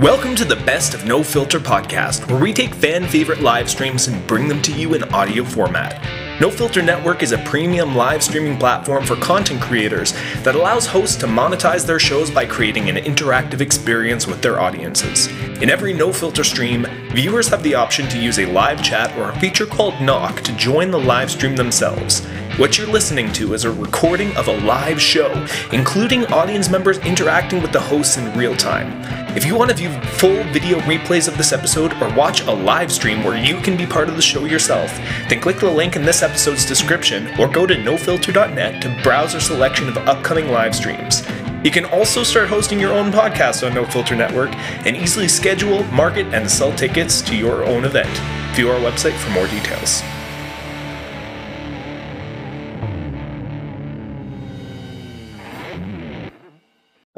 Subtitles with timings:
[0.00, 4.06] Welcome to the Best of No Filter podcast, where we take fan favorite live streams
[4.06, 6.00] and bring them to you in audio format.
[6.40, 10.12] No Filter Network is a premium live streaming platform for content creators
[10.44, 15.26] that allows hosts to monetize their shows by creating an interactive experience with their audiences.
[15.60, 19.30] In every No Filter stream, viewers have the option to use a live chat or
[19.30, 22.24] a feature called Knock to join the live stream themselves.
[22.56, 27.62] What you're listening to is a recording of a live show, including audience members interacting
[27.62, 29.26] with the hosts in real time.
[29.38, 32.90] If you want to view full video replays of this episode or watch a live
[32.90, 34.90] stream where you can be part of the show yourself,
[35.28, 39.40] then click the link in this episode's description or go to nofilter.net to browse our
[39.40, 41.24] selection of upcoming live streams.
[41.62, 44.52] You can also start hosting your own podcast on No Filter Network
[44.84, 48.10] and easily schedule, market, and sell tickets to your own event.
[48.56, 50.02] View our website for more details.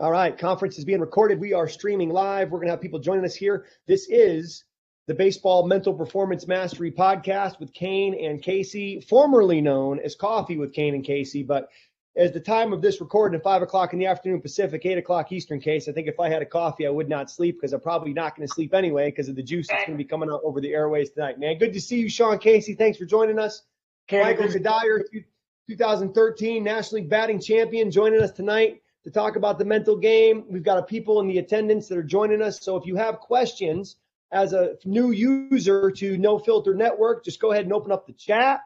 [0.01, 1.39] All right, conference is being recorded.
[1.39, 2.51] We are streaming live.
[2.51, 3.67] We're going to have people joining us here.
[3.87, 4.65] This is
[5.07, 10.73] the Baseball Mental Performance Mastery podcast with Cain and Casey, formerly known as Coffee with
[10.73, 11.43] Cain and Casey.
[11.43, 11.69] But
[12.17, 15.33] as the time of this recording at five o'clock in the afternoon Pacific, eight o'clock
[15.33, 17.83] Eastern case, I think if I had a coffee, I would not sleep because I'm
[17.83, 20.31] probably not going to sleep anyway because of the juice that's going to be coming
[20.31, 21.39] out over the airways tonight.
[21.39, 22.75] Man, good to see you, Sean Casey.
[22.75, 23.65] Thanks for joining us.
[24.11, 25.03] Michael Cuddyer,
[25.69, 30.45] 2013 National League batting champion, joining us tonight to talk about the mental game.
[30.49, 32.61] We've got a people in the attendance that are joining us.
[32.61, 33.97] So if you have questions
[34.33, 38.13] as a new user to No Filter Network, just go ahead and open up the
[38.13, 38.61] chat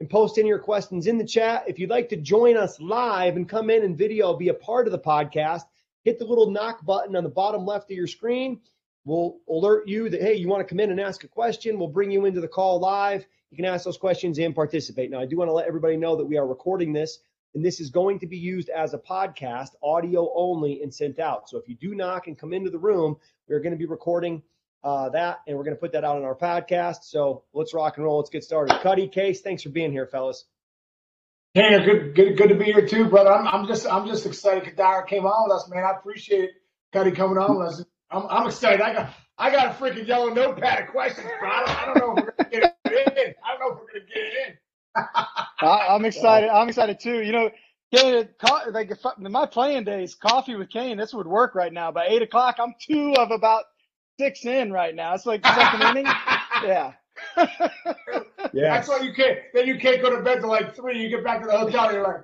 [0.00, 1.64] and post in your questions in the chat.
[1.66, 4.86] If you'd like to join us live and come in and video, be a part
[4.86, 5.62] of the podcast,
[6.04, 8.60] hit the little knock button on the bottom left of your screen.
[9.04, 11.78] We'll alert you that, hey, you want to come in and ask a question.
[11.78, 13.26] We'll bring you into the call live.
[13.50, 15.10] You can ask those questions and participate.
[15.10, 17.18] Now, I do want to let everybody know that we are recording this
[17.54, 21.48] and this is going to be used as a podcast, audio only, and sent out.
[21.48, 23.16] So if you do knock and come into the room,
[23.48, 24.42] we're going to be recording
[24.84, 27.02] uh, that, and we're going to put that out on our podcast.
[27.02, 28.18] So let's rock and roll.
[28.18, 28.80] Let's get started.
[28.80, 30.44] Cuddy, Case, thanks for being here, fellas.
[31.54, 33.32] Hey, good, good, good to be here too, brother.
[33.32, 34.76] I'm, I'm just, I'm just excited.
[34.76, 35.82] Cuddyer came on with us, man.
[35.82, 36.50] I appreciate
[36.92, 37.84] Cuddy coming on with us.
[38.10, 38.80] I'm, I'm excited.
[38.80, 41.48] I got, I got a freaking yellow notepad of questions, bro.
[41.48, 43.34] I don't, I don't know if we're gonna get it in.
[43.44, 44.58] I don't know if we're gonna get it in.
[45.60, 46.48] I, am excited.
[46.48, 47.22] I'm excited too.
[47.22, 47.50] You know,
[47.94, 48.28] Cain,
[48.70, 51.90] like if, my playing days, coffee with Cain, this would work right now.
[51.90, 53.64] By eight o'clock, I'm two of about
[54.20, 55.14] six in right now.
[55.14, 56.06] It's like second inning.
[56.64, 56.94] Yeah.
[57.36, 57.70] yeah.
[58.52, 59.38] That's why you can't.
[59.54, 61.00] Then you can't go to bed till like three.
[61.00, 61.92] You get back to the hotel.
[61.92, 62.22] You're like,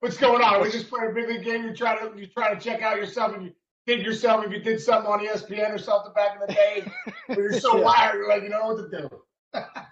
[0.00, 0.60] "What's going on?
[0.60, 1.62] We just played a big league game.
[1.62, 3.52] You try to you try to check out yourself, and you
[3.86, 6.92] think yourself if you did something on ESPN or something back in the day.
[7.28, 7.84] but you're so yeah.
[7.84, 9.08] wired, you're like, you know what to do.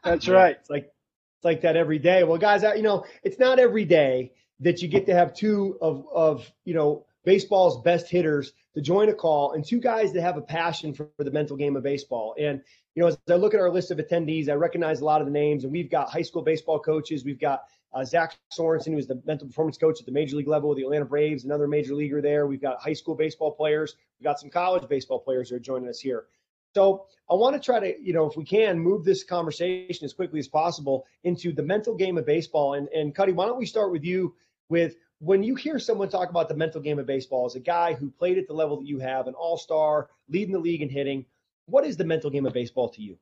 [0.03, 0.57] That's right.
[0.61, 0.91] It's like
[1.45, 2.25] like that every day.
[2.25, 6.07] Well, guys, you know, it's not every day that you get to have two of
[6.13, 10.37] of you know baseball's best hitters to join a call and two guys that have
[10.37, 12.35] a passion for, for, the mental game of baseball.
[12.39, 12.61] And
[12.95, 15.27] you know, as I look at our list of attendees, I recognize a lot of
[15.27, 17.25] the names, and we've got high school baseball coaches.
[17.25, 20.49] We've got uh, Zach Sorensen, who is the mental performance coach at the major league
[20.49, 22.47] level with the Atlanta Braves, another major leaguer there.
[22.47, 23.97] We've got high school baseball players.
[24.19, 26.27] We've got some college baseball players that are joining us here.
[26.75, 30.13] So I want to try to, you know, if we can, move this conversation as
[30.13, 32.75] quickly as possible into the mental game of baseball.
[32.75, 34.35] And and Cuddy, why don't we start with you
[34.69, 37.95] with when you hear someone talk about the mental game of baseball as a guy
[37.95, 41.25] who played at the level that you have, an all-star, leading the league in hitting,
[41.67, 43.17] what is the mental game of baseball to you?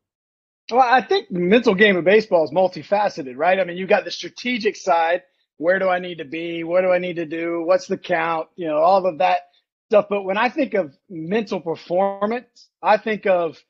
[0.70, 3.60] Well, I think the mental game of baseball is multifaceted, right?
[3.60, 5.22] I mean, you got the strategic side.
[5.58, 6.64] Where do I need to be?
[6.64, 7.62] What do I need to do?
[7.62, 8.48] What's the count?
[8.56, 9.51] You know, all of that
[9.92, 10.06] stuff.
[10.08, 13.62] But when I think of mental performance, I think of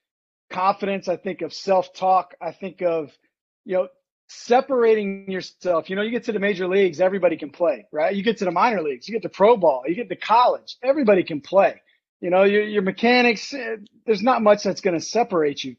[0.50, 1.08] confidence.
[1.08, 2.34] I think of self talk.
[2.40, 3.10] I think of,
[3.64, 3.88] you know,
[4.28, 5.90] separating yourself.
[5.90, 8.14] You know, you get to the major leagues, everybody can play, right?
[8.14, 10.76] You get to the minor leagues, you get to pro ball, you get to college,
[10.82, 11.82] everybody can play.
[12.20, 15.74] You know, your, your mechanics, eh, there's not much that's going to separate you.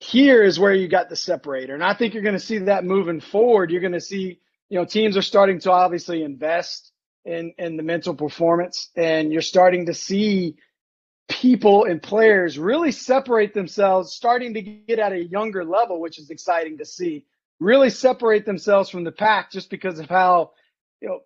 [0.00, 1.74] Here is where you got the separator.
[1.74, 3.70] And I think you're going to see that moving forward.
[3.70, 4.40] You're going to see,
[4.70, 6.87] you know, teams are starting to obviously invest
[7.24, 10.56] in in the mental performance, and you're starting to see
[11.28, 16.30] people and players really separate themselves, starting to get at a younger level, which is
[16.30, 17.24] exciting to see.
[17.60, 20.52] Really separate themselves from the pack just because of how
[21.00, 21.20] you know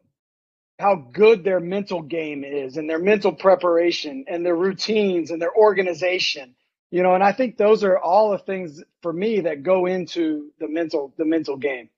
[0.79, 5.55] how good their mental game is and their mental preparation and their routines and their
[5.55, 6.55] organization
[6.91, 10.51] you know and i think those are all the things for me that go into
[10.59, 11.89] the mental the mental game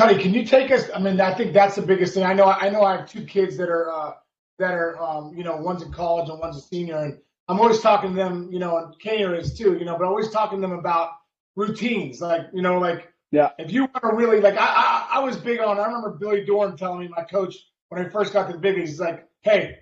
[0.00, 0.88] Cuddy, can you take us?
[0.94, 2.24] I mean, I think that's the biggest thing.
[2.24, 2.46] I know.
[2.46, 2.82] I know.
[2.82, 4.12] I have two kids that are uh,
[4.58, 7.18] that are, um, you know, one's in college and one's a senior, and
[7.48, 8.48] I'm always talking to them.
[8.50, 9.76] You know, and Kaner is too.
[9.76, 11.10] You know, but always talking to them about
[11.54, 12.22] routines.
[12.22, 15.36] Like, you know, like yeah, if you want to really like, I, I I was
[15.36, 15.78] big on.
[15.78, 17.56] I remember Billy Dorn telling me, my coach,
[17.90, 19.80] when I first got to the biggies, he's like, hey,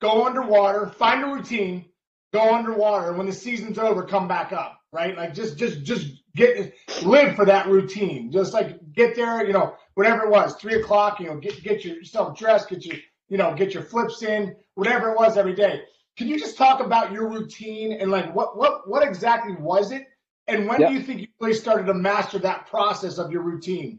[0.00, 1.86] go underwater, find a routine,
[2.32, 5.16] go underwater, and when the season's over, come back up, right?
[5.16, 8.30] Like just just just get live for that routine.
[8.30, 11.84] Just like get there, you know, whatever it was, three o'clock, you know, get get
[11.84, 12.96] yourself dressed, get your
[13.28, 15.82] you know, get your flips in, whatever it was every day.
[16.16, 20.06] Can you just talk about your routine and like what what what exactly was it?
[20.48, 20.90] And when yep.
[20.90, 23.98] do you think you really started to master that process of your routine?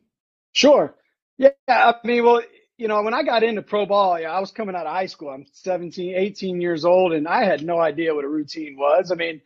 [0.53, 0.95] Sure.
[1.37, 2.41] Yeah, I mean, well,
[2.77, 5.07] you know, when I got into pro ball, yeah, I was coming out of high
[5.07, 5.29] school.
[5.29, 9.11] I'm 17, 18 years old, and I had no idea what a routine was.
[9.11, 9.41] I mean,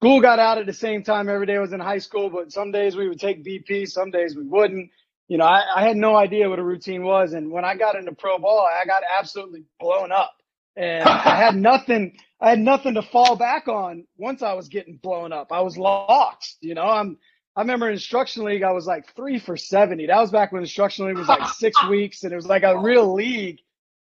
[0.00, 2.52] school got out at the same time every day I was in high school, but
[2.52, 4.90] some days we would take BP, some days we wouldn't.
[5.28, 7.32] You know, I, I had no idea what a routine was.
[7.32, 10.34] And when I got into pro ball, I got absolutely blown up.
[10.76, 14.98] And I had nothing, I had nothing to fall back on once I was getting
[14.98, 15.50] blown up.
[15.50, 16.58] I was lost.
[16.60, 17.18] You know, I'm
[17.56, 20.06] I remember instruction league, I was like three for 70.
[20.06, 22.78] That was back when instruction league was like six weeks and it was like a
[22.78, 23.60] real league.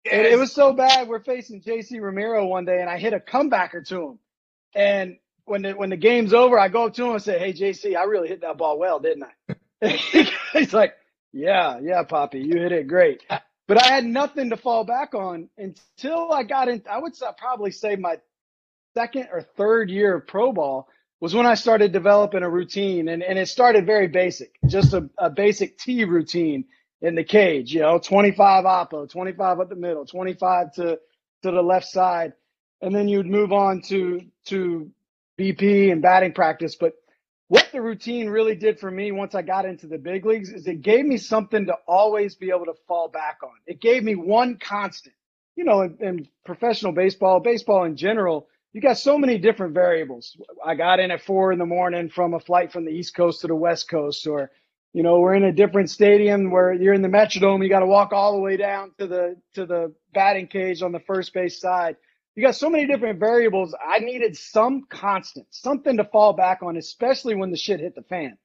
[0.06, 0.14] Yes.
[0.16, 1.10] And it was so bad.
[1.10, 4.20] We're facing JC Romero one day and I hit a comebacker to him.
[4.74, 7.54] And when the, when the game's over, I go up to him and say, Hey,
[7.54, 9.54] JC, I really hit that ball well, didn't I?
[10.54, 10.96] He's like,
[11.34, 13.24] Yeah, yeah, Poppy, you hit it great.
[13.68, 16.84] But I had nothing to fall back on until I got in.
[16.90, 18.18] I would probably say my
[18.96, 20.90] second or third year of pro ball
[21.22, 23.08] was when I started developing a routine.
[23.10, 26.66] And, and it started very basic, just a, a basic T routine
[27.02, 31.00] in the cage, you know, 25 oppo, 25 up the middle, 25 to,
[31.44, 32.34] to the left side.
[32.82, 34.92] And then you'd move on to, to
[35.42, 36.76] BP and batting practice.
[36.76, 36.94] But
[37.48, 40.68] what the routine really did for me once I got into the big leagues is
[40.68, 43.52] it gave me something to always be able to fall back on.
[43.66, 45.16] It gave me one constant.
[45.56, 50.38] You know, in, in professional baseball, baseball in general, you got so many different variables.
[50.66, 53.42] I got in at four in the morning from a flight from the East Coast
[53.42, 54.50] to the West Coast, or
[54.94, 57.64] you know, we're in a different stadium where you're in the Metrodome.
[57.64, 60.92] You got to walk all the way down to the to the batting cage on
[60.92, 61.98] the first base side.
[62.36, 63.76] You got so many different variables.
[63.86, 68.04] I needed some constant, something to fall back on, especially when the shit hit the
[68.04, 68.38] fan.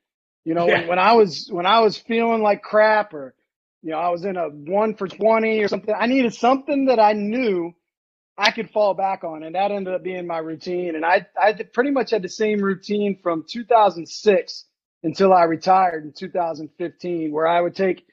[0.45, 0.81] You know, yeah.
[0.81, 3.35] when, when I was when I was feeling like crap, or
[3.83, 5.95] you know, I was in a one for twenty or something.
[5.97, 7.75] I needed something that I knew
[8.39, 10.95] I could fall back on, and that ended up being my routine.
[10.95, 14.65] And I, I pretty much had the same routine from 2006
[15.03, 18.07] until I retired in 2015, where I would take,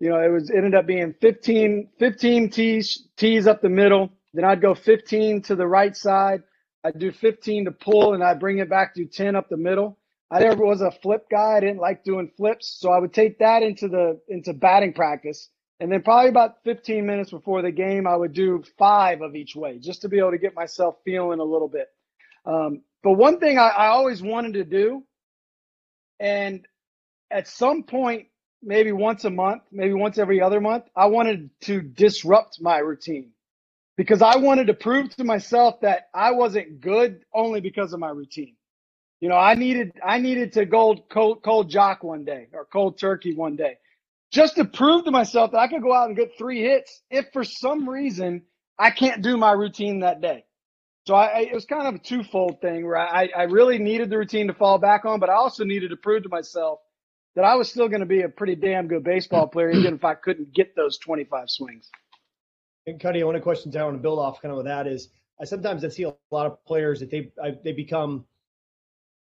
[0.00, 4.10] you know, it was it ended up being 15, 15 tees, tees up the middle.
[4.34, 6.42] Then I'd go 15 to the right side.
[6.84, 9.98] I'd do 15 to pull, and I'd bring it back to 10 up the middle.
[10.30, 11.56] I never was a flip guy.
[11.56, 15.48] I didn't like doing flips, so I would take that into the into batting practice
[15.80, 19.56] and then probably about 15 minutes before the game, I would do five of each
[19.56, 21.88] way just to be able to get myself feeling a little bit.
[22.44, 25.02] Um, but one thing I, I always wanted to do,
[26.20, 26.66] and
[27.30, 28.26] at some point,
[28.62, 33.30] maybe once a month, maybe once every other month, I wanted to disrupt my routine
[34.00, 38.08] because I wanted to prove to myself that I wasn't good only because of my
[38.08, 38.56] routine.
[39.20, 42.98] You know, I needed I needed to go cold cold jock one day or cold
[42.98, 43.76] turkey one day
[44.32, 47.26] just to prove to myself that I could go out and get three hits if
[47.34, 48.40] for some reason
[48.78, 50.46] I can't do my routine that day.
[51.06, 54.16] So I, it was kind of a twofold thing where I, I really needed the
[54.16, 56.78] routine to fall back on, but I also needed to prove to myself
[57.36, 60.06] that I was still going to be a pretty damn good baseball player, even if
[60.06, 61.90] I couldn't get those 25 swings.
[62.90, 64.86] And Cuddy, one of the questions I want to build off kind of with that
[64.86, 65.08] is
[65.40, 68.26] I sometimes I see a lot of players that they I, they become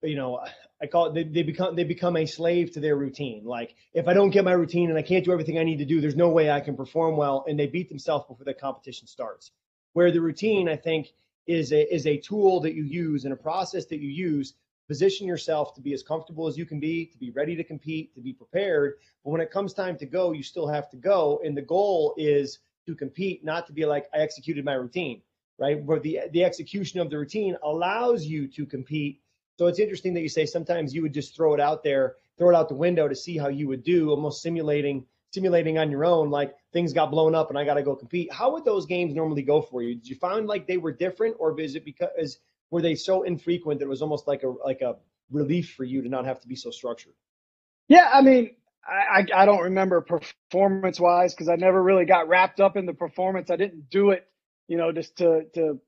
[0.01, 0.39] you know,
[0.81, 3.43] I call it they, they become they become a slave to their routine.
[3.43, 5.85] Like if I don't get my routine and I can't do everything I need to
[5.85, 9.07] do, there's no way I can perform well, and they beat themselves before the competition
[9.07, 9.51] starts.
[9.93, 11.07] Where the routine, I think,
[11.45, 14.53] is a is a tool that you use and a process that you use
[14.87, 18.15] position yourself to be as comfortable as you can be, to be ready to compete,
[18.15, 18.93] to be prepared.
[19.25, 22.13] But when it comes time to go, you still have to go, and the goal
[22.17, 25.21] is to compete, not to be like I executed my routine,
[25.59, 25.81] right?
[25.83, 29.21] Where the the execution of the routine allows you to compete
[29.57, 32.49] so it's interesting that you say sometimes you would just throw it out there, throw
[32.49, 36.05] it out the window to see how you would do, almost simulating simulating on your
[36.05, 38.31] own, like things got blown up and I got to go compete.
[38.31, 39.95] How would those games normally go for you?
[39.95, 42.39] Did you find like they were different, or is it because
[42.71, 44.95] were they so infrequent that it was almost like a like a
[45.31, 47.13] relief for you to not have to be so structured?
[47.87, 48.55] Yeah, I mean,
[48.87, 52.93] I I don't remember performance wise because I never really got wrapped up in the
[52.93, 53.51] performance.
[53.51, 54.27] I didn't do it,
[54.67, 55.79] you know, just to to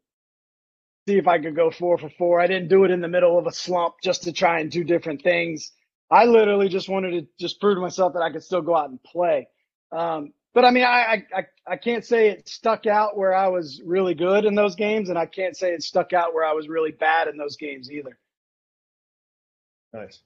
[1.08, 2.42] see if I could go four for four.
[2.42, 4.84] I didn't do it in the middle of a slump just to try and do
[4.84, 5.72] different things.
[6.12, 8.90] I literally just wanted to just prove to myself that I could still go out
[8.90, 9.48] and play.
[9.92, 13.82] Um, but I mean, I, I I can't say it stuck out where I was
[13.86, 16.68] really good in those games, and I can't say it stuck out where I was
[16.68, 18.18] really bad in those games either.
[19.94, 20.22] Nice.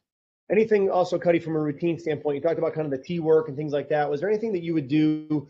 [0.51, 2.35] Anything also, Cuddy, from a routine standpoint?
[2.35, 4.09] You talked about kind of the T work and things like that.
[4.09, 5.47] Was there anything that you would do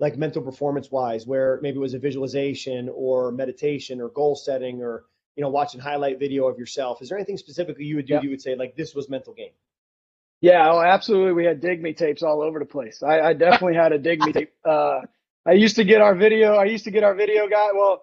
[0.00, 4.82] like mental performance wise, where maybe it was a visualization or meditation or goal setting
[4.82, 5.04] or
[5.36, 7.00] you know, watching highlight video of yourself.
[7.00, 8.14] Is there anything specifically you would do?
[8.14, 8.22] Yep.
[8.24, 9.52] You would say like this was mental game.
[10.40, 11.32] Yeah, oh, absolutely.
[11.32, 13.02] We had dig me tapes all over the place.
[13.02, 14.52] I, I definitely had a dig me tape.
[14.64, 15.00] Uh,
[15.46, 16.54] I used to get our video.
[16.54, 17.68] I used to get our video guy.
[17.72, 18.02] Well,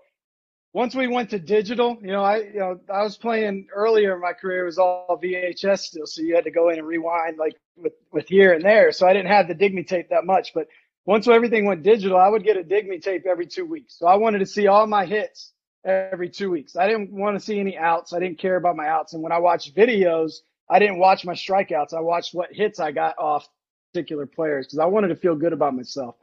[0.74, 4.22] once we went to digital, you know, I you know I was playing earlier in
[4.22, 7.56] my career was all VHS still, so you had to go in and rewind like
[7.76, 8.92] with with here and there.
[8.92, 10.68] So I didn't have the dig me tape that much, but
[11.06, 13.98] once everything went digital, I would get a dig me tape every two weeks.
[13.98, 16.76] So I wanted to see all my hits every two weeks.
[16.76, 18.14] I didn't want to see any outs.
[18.14, 19.14] I didn't care about my outs.
[19.14, 20.34] And when I watched videos,
[20.70, 21.94] I didn't watch my strikeouts.
[21.94, 23.48] I watched what hits I got off
[23.92, 26.16] particular players because I wanted to feel good about myself.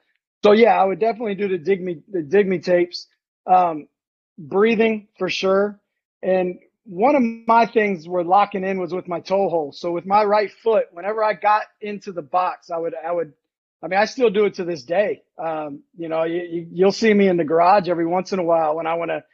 [0.44, 3.08] So yeah, I would definitely do the dig me the dig me tapes.
[3.46, 3.88] Um,
[4.38, 5.80] breathing for sure.
[6.22, 9.72] And one of my things were locking in was with my toe hole.
[9.72, 13.32] So with my right foot, whenever I got into the box, I would I would
[13.82, 15.22] I mean I still do it to this day.
[15.38, 18.76] Um, you know, you, you'll see me in the garage every once in a while
[18.76, 19.24] when I want to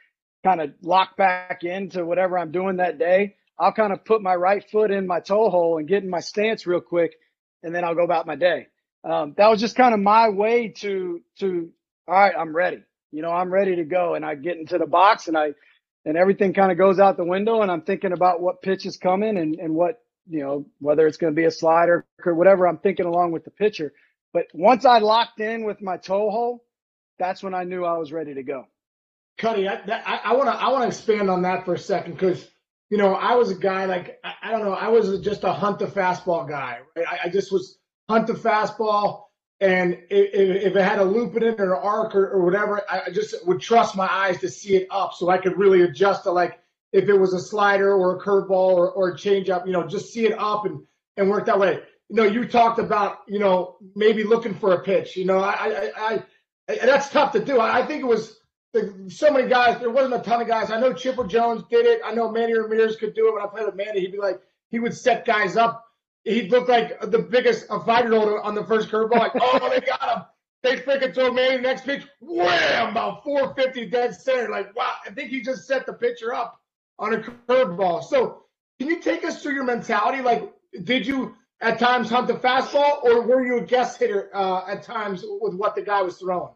[0.43, 3.35] kind of lock back into whatever I'm doing that day.
[3.57, 6.19] I'll kind of put my right foot in my toe hole and get in my
[6.19, 7.13] stance real quick,
[7.61, 8.67] and then I'll go about my day.
[9.03, 11.71] Um, that was just kind of my way to to
[12.07, 12.83] all right, I'm ready.
[13.13, 15.53] You know, I'm ready to go, and I get into the box and I
[16.05, 18.97] and everything kind of goes out the window, and I'm thinking about what pitch is
[18.97, 22.67] coming and and what you know whether it's going to be a slider or whatever
[22.67, 23.93] I'm thinking along with the pitcher.
[24.33, 26.65] But once I locked in with my toe hole,
[27.19, 28.65] that's when I knew I was ready to go.
[29.37, 29.75] Cuddy, I,
[30.23, 32.47] I want to I want to expand on that for a second because
[32.89, 35.53] you know I was a guy like I, I, don't know I was just a
[35.53, 36.79] hunt the fastball guy.
[36.95, 37.05] Right?
[37.07, 37.77] I, I, just was
[38.09, 39.23] hunt the fastball,
[39.63, 43.09] and if, it had a loop in it or an arc or, or whatever, I
[43.11, 46.31] just would trust my eyes to see it up so I could really adjust to
[46.31, 46.59] like
[46.91, 50.11] if it was a slider or a curveball or, or a changeup, you know, just
[50.11, 50.81] see it up and
[51.15, 51.79] and work that way.
[52.09, 55.15] You know, you talked about you know maybe looking for a pitch.
[55.15, 56.23] You know, I I,
[56.67, 57.61] I that's tough to do.
[57.61, 58.37] I think it was
[59.07, 59.79] so many guys.
[59.79, 60.71] There wasn't a ton of guys.
[60.71, 62.01] I know Chipper Jones did it.
[62.03, 63.33] I know Manny Ramirez could do it.
[63.33, 65.85] When I played with Manny, he'd be like, he would set guys up.
[66.23, 69.19] He'd look like the biggest a five year old on the first curveball.
[69.19, 70.23] Like, oh, they got him.
[70.61, 72.03] They freaking throw Manny next pitch.
[72.21, 72.91] Wham!
[72.91, 74.49] About 450 dead center.
[74.49, 74.93] Like, wow.
[75.05, 76.61] I think he just set the pitcher up
[76.97, 78.03] on a curveball.
[78.03, 78.43] So,
[78.79, 80.21] can you take us through your mentality?
[80.21, 80.53] Like,
[80.83, 84.83] did you at times hunt the fastball, or were you a guest hitter uh, at
[84.83, 86.53] times with what the guy was throwing?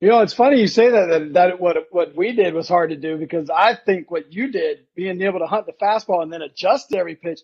[0.00, 2.90] You know, it's funny you say that, that that what what we did was hard
[2.90, 6.32] to do because I think what you did, being able to hunt the fastball and
[6.32, 7.40] then adjust every pitch,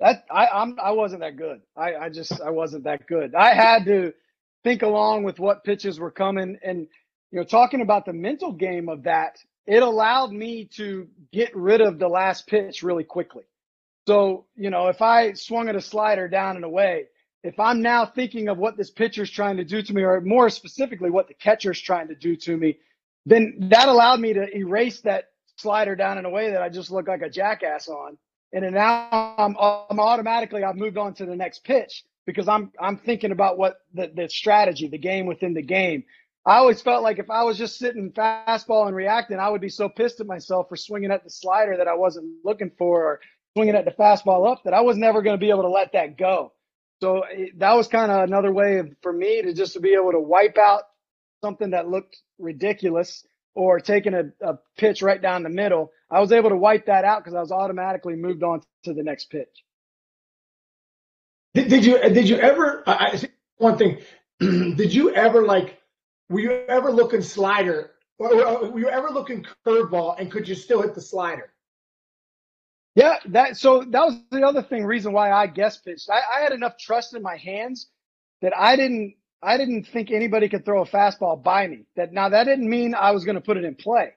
[0.00, 1.60] that I I'm I wasn't that good.
[1.76, 3.34] I I just I wasn't that good.
[3.34, 4.12] I had to
[4.64, 6.86] think along with what pitches were coming and
[7.30, 11.80] you know talking about the mental game of that, it allowed me to get rid
[11.80, 13.44] of the last pitch really quickly.
[14.06, 17.06] So, you know, if I swung at a slider down and away,
[17.42, 20.48] if I'm now thinking of what this pitcher's trying to do to me, or more
[20.48, 22.78] specifically, what the catcher's trying to do to me,
[23.24, 27.08] then that allowed me to erase that slider down and away that I just look
[27.08, 28.16] like a jackass on.
[28.56, 32.72] And then now I'm, I'm automatically I've moved on to the next pitch because I'm
[32.80, 36.04] I'm thinking about what the, the strategy, the game within the game.
[36.46, 39.68] I always felt like if I was just sitting fastball and reacting, I would be
[39.68, 43.20] so pissed at myself for swinging at the slider that I wasn't looking for, or
[43.52, 45.92] swinging at the fastball up that I was never going to be able to let
[45.92, 46.54] that go.
[47.02, 49.92] So eh, that was kind of another way of, for me to just to be
[49.92, 50.84] able to wipe out
[51.42, 53.22] something that looked ridiculous
[53.54, 55.90] or taking a, a pitch right down the middle.
[56.10, 59.02] I was able to wipe that out because I was automatically moved on to the
[59.02, 59.64] next pitch.
[61.54, 62.84] Did, did you did you ever?
[62.86, 63.20] I,
[63.56, 63.98] one thing.
[64.40, 65.80] did you ever like?
[66.28, 67.92] Were you ever looking slider?
[68.18, 70.18] Or, were you ever looking curveball?
[70.18, 71.52] And could you still hit the slider?
[72.94, 76.08] Yeah, that so that was the other thing reason why I guess pitched.
[76.08, 77.88] I, I had enough trust in my hands
[78.40, 81.84] that I didn't I didn't think anybody could throw a fastball by me.
[81.96, 84.14] That now that didn't mean I was going to put it in play.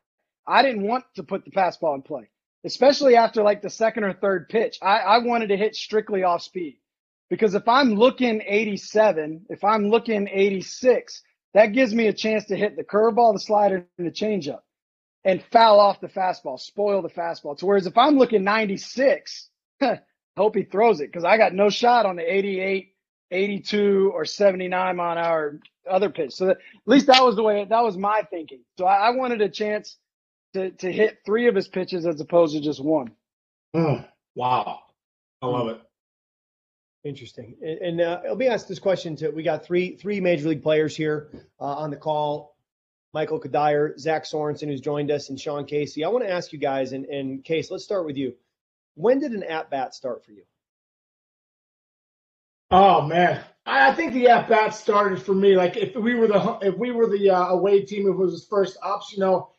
[0.48, 2.30] I didn't want to put the fastball in play,
[2.64, 4.78] especially after like the second or third pitch.
[4.82, 6.78] I, I wanted to hit strictly off speed
[7.30, 11.22] because if I'm looking 87, if I'm looking 86,
[11.54, 14.62] that gives me a chance to hit the curveball, the slider, and the changeup
[15.26, 17.58] and foul off the fastball, spoil the fastball.
[17.58, 19.50] To whereas if I'm looking 96,
[20.38, 22.94] hope he throws it because I got no shot on the 88,
[23.32, 26.34] 82, or 79 mile an hour other pitch.
[26.34, 28.62] So that, at least that was the way that was my thinking.
[28.78, 29.98] So I, I, wanted a chance
[30.54, 33.12] to to hit three of his pitches as opposed to just one.
[33.74, 34.04] Oh,
[34.36, 34.80] wow,
[35.42, 35.82] I love it.
[37.04, 37.56] Interesting.
[37.62, 40.64] And, and uh, let me ask this question to we got three three major league
[40.64, 41.30] players here
[41.60, 42.56] uh, on the call.
[43.14, 46.04] Michael Cuddyer, Zach Sorensen, who's joined us, and Sean Casey.
[46.04, 48.36] I want to ask you guys, and, and Case, let's start with you.
[48.94, 50.44] When did an at bat start for you?
[52.72, 55.56] Oh man, I, I think the at bat started for me.
[55.56, 58.34] Like if we were the if we were the uh, away team, if it was
[58.34, 59.50] his first ups, you know,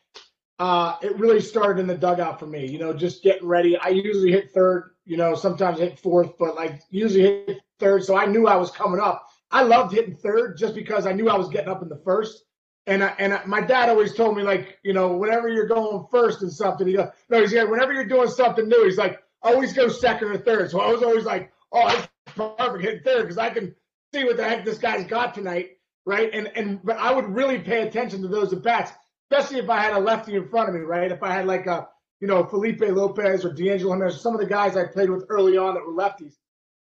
[0.61, 2.67] uh, it really started in the dugout for me.
[2.67, 3.75] You know, just getting ready.
[3.77, 4.91] I usually hit third.
[5.05, 8.03] You know, sometimes hit fourth, but like usually hit third.
[8.03, 9.27] So I knew I was coming up.
[9.49, 12.43] I loved hitting third just because I knew I was getting up in the first.
[12.85, 16.05] And I, and I, my dad always told me like, you know, whenever you're going
[16.11, 19.19] first and something, he goes, no, he's like, whenever you're doing something new, he's like,
[19.41, 20.69] always go second or third.
[20.69, 23.73] So I was always like, oh, it's perfect hitting third because I can
[24.13, 25.71] see what the heck this guy's got tonight,
[26.05, 26.29] right?
[26.31, 28.91] And and but I would really pay attention to those at bats,
[29.31, 31.11] especially if I had a lefty in front of me, right?
[31.11, 31.87] If I had like a
[32.19, 35.57] you know Felipe Lopez or D'Angelo Jimenez, some of the guys I played with early
[35.57, 36.35] on that were lefties.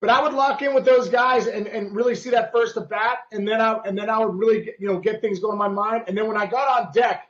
[0.01, 2.89] But I would lock in with those guys and, and really see that first at
[2.89, 5.53] bat, and then I and then I would really get, you know get things going
[5.53, 6.05] in my mind.
[6.07, 7.27] And then when I got on deck,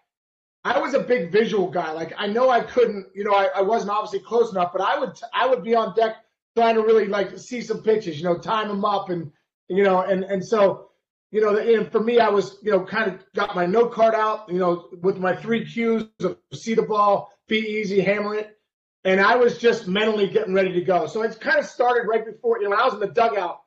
[0.63, 1.91] I was a big visual guy.
[1.91, 4.97] Like I know I couldn't, you know, I, I wasn't obviously close enough, but I
[4.99, 6.15] would I would be on deck
[6.55, 9.31] trying to really like see some pitches, you know, time them up and
[9.67, 10.89] you know, and and so
[11.33, 14.13] you know, and for me, I was you know kind of got my note card
[14.13, 18.55] out, you know, with my three cues of see the ball, be easy, hammer it,
[19.03, 21.07] and I was just mentally getting ready to go.
[21.07, 23.61] So it kind of started right before you know when I was in the dugout.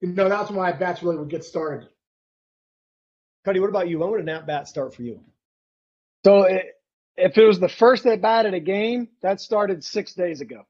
[0.00, 1.88] You know, that's when my bats really would get started.
[3.44, 4.00] Cuddy, what about you?
[4.00, 5.20] When would an at bat start for you?
[6.24, 6.66] So it,
[7.16, 10.66] if it was the first at bat at a game, that started six days ago.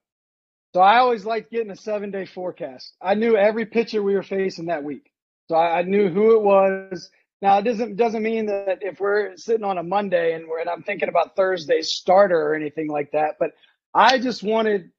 [0.75, 2.93] So I always liked getting a seven day forecast.
[3.01, 5.11] I knew every pitcher we were facing that week.
[5.49, 7.11] So I, I knew who it was.
[7.43, 10.71] Now it doesn't doesn't mean that if we're sitting on a Monday and we're and
[10.71, 13.51] I'm thinking about Thursday's starter or anything like that, but
[13.93, 14.91] I just wanted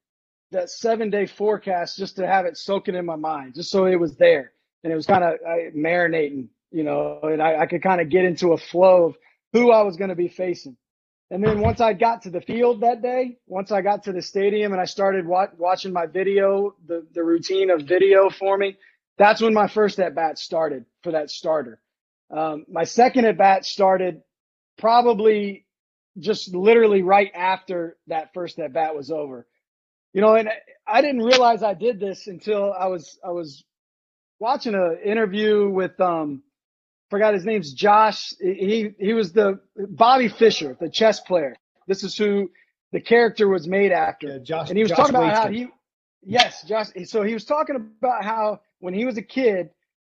[0.52, 3.96] that seven day forecast just to have it soaking in my mind, just so it
[3.98, 4.52] was there
[4.84, 5.34] and it was kind of
[5.74, 9.16] marinating, you know, and I, I could kind of get into a flow of
[9.52, 10.76] who I was going to be facing.
[11.30, 14.22] And then once I got to the field that day, once I got to the
[14.22, 18.76] stadium and I started wa- watching my video, the, the routine of video for me,
[19.18, 21.80] that's when my first at bat started for that starter.
[22.30, 24.22] Um, my second at bat started
[24.78, 25.66] probably
[26.18, 29.46] just literally right after that first at bat was over.
[30.12, 30.48] You know, and
[30.86, 33.64] I didn't realize I did this until I was I was
[34.38, 36.42] watching an interview with um
[37.10, 38.32] forgot his name's Josh.
[38.40, 41.54] He he was the Bobby Fischer, the chess player.
[41.86, 42.50] This is who
[42.92, 44.28] the character was made after.
[44.28, 45.68] Yeah, Josh, and he was Josh talking about how he
[46.22, 46.88] yes, Josh.
[47.04, 49.70] So he was talking about how when he was a kid,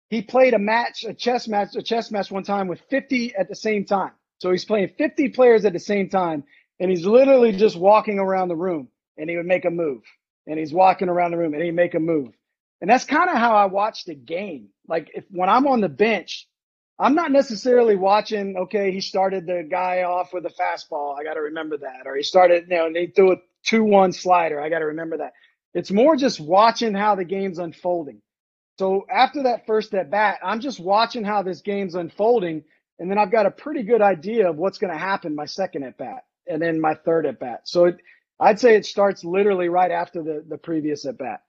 [0.10, 3.50] he played a match, a chess match, a chess match one time with 50 at
[3.50, 4.12] the same time.
[4.39, 6.43] So he's playing 50 players at the same time,
[6.80, 10.04] and he's literally just walking around the room, and he would make a move,
[10.46, 12.34] and he's walking around the room, and he'd make a move.
[12.82, 14.70] And that's kind of how I watch the game.
[14.88, 16.48] Like if when I'm on the bench,
[17.00, 21.17] I'm not necessarily watching, okay, he started the guy off with a fastball.
[21.20, 22.04] I got to remember that.
[22.06, 24.62] Or he started, you know, and he threw a 2 1 slider.
[24.62, 25.34] I got to remember that.
[25.74, 28.22] It's more just watching how the game's unfolding.
[28.78, 32.63] So after that first at bat, I'm just watching how this game's unfolding.
[33.00, 35.84] And then I've got a pretty good idea of what's going to happen my second
[35.84, 37.62] at bat and then my third at bat.
[37.66, 37.98] So it,
[38.40, 41.42] I'd say it starts literally right after the, the previous at bat.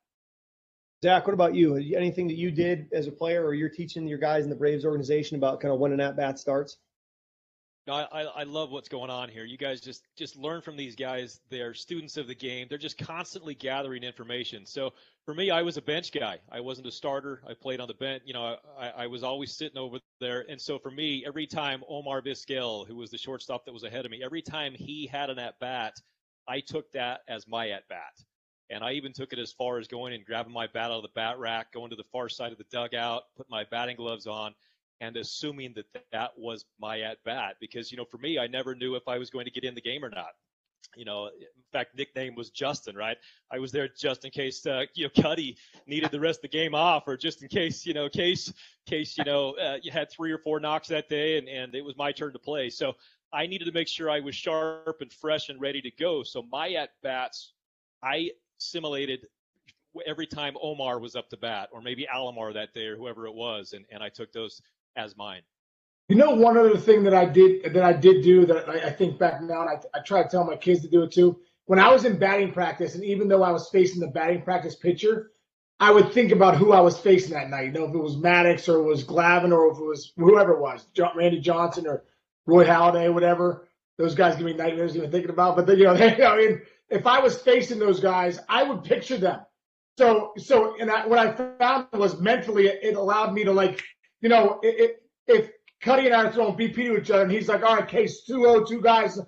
[1.02, 1.76] Zach, what about you?
[1.76, 4.84] Anything that you did as a player, or you're teaching your guys in the Braves
[4.84, 6.76] organization about kind of when an at bat starts?
[7.86, 9.44] No, I, I love what's going on here.
[9.44, 11.40] You guys just just learn from these guys.
[11.50, 12.66] They're students of the game.
[12.68, 14.66] They're just constantly gathering information.
[14.66, 14.92] So
[15.28, 16.38] for me, I was a bench guy.
[16.50, 17.42] I wasn't a starter.
[17.46, 18.22] I played on the bench.
[18.24, 20.46] You know, I, I was always sitting over there.
[20.48, 24.06] And so for me, every time Omar Vizquel, who was the shortstop that was ahead
[24.06, 26.00] of me, every time he had an at bat,
[26.48, 28.14] I took that as my at bat.
[28.70, 31.02] And I even took it as far as going and grabbing my bat out of
[31.02, 34.26] the bat rack, going to the far side of the dugout, put my batting gloves
[34.26, 34.54] on,
[35.02, 37.56] and assuming that that was my at bat.
[37.60, 39.74] Because, you know, for me, I never knew if I was going to get in
[39.74, 40.30] the game or not.
[40.96, 41.32] You know, in
[41.72, 43.16] fact, nickname was Justin, right?
[43.52, 46.48] I was there just in case, uh, you know, Cuddy needed the rest of the
[46.48, 48.52] game off, or just in case, you know, case,
[48.86, 51.84] case, you know, uh, you had three or four knocks that day, and and it
[51.84, 52.70] was my turn to play.
[52.70, 52.94] So
[53.32, 56.22] I needed to make sure I was sharp and fresh and ready to go.
[56.22, 57.52] So my at bats,
[58.02, 59.26] I simulated
[60.06, 63.34] every time Omar was up to bat, or maybe Alomar that day, or whoever it
[63.34, 64.62] was, and, and I took those
[64.96, 65.42] as mine.
[66.08, 68.90] You know, one other thing that I did that I did do that I, I
[68.90, 71.38] think back now, and I, I try to tell my kids to do it too.
[71.66, 74.74] When I was in batting practice, and even though I was facing the batting practice
[74.74, 75.32] pitcher,
[75.80, 77.66] I would think about who I was facing that night.
[77.66, 80.52] You know, if it was Maddux or it was Glavine or if it was whoever
[80.52, 82.04] it was, Randy Johnson or
[82.46, 83.68] Roy Halladay, whatever.
[83.98, 85.56] Those guys give me nightmares even thinking about.
[85.56, 88.82] But then, you know, they, I mean, if I was facing those guys, I would
[88.82, 89.40] picture them.
[89.98, 93.82] So, so, and I, what I found was mentally, it, it allowed me to like,
[94.20, 97.30] you know, it, it, if Cuddy and I are throwing BP to each other, and
[97.30, 99.18] he's like, all right, case 2 two guys,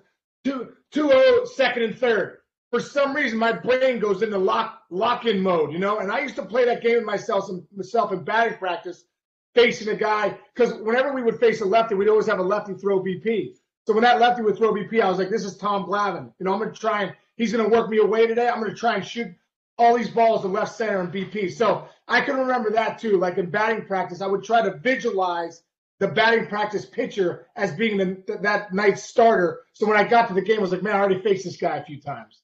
[0.43, 2.39] 2 2 second and third.
[2.71, 5.99] For some reason, my brain goes into lock lock in mode, you know.
[5.99, 9.05] And I used to play that game with myself, myself in batting practice,
[9.53, 12.73] facing a guy because whenever we would face a lefty, we'd always have a lefty
[12.73, 13.55] throw BP.
[13.87, 16.31] So when that lefty would throw BP, I was like, this is Tom Glavine.
[16.39, 18.47] You know, I'm to try and he's to work me away today.
[18.47, 19.33] I'm to try and shoot
[19.77, 21.51] all these balls to left center and BP.
[21.51, 23.17] So I can remember that too.
[23.17, 25.63] Like in batting practice, I would try to visualize
[26.01, 29.61] the batting practice pitcher as being the, that night's starter.
[29.73, 31.57] So when I got to the game, I was like, man, I already faced this
[31.57, 32.41] guy a few times.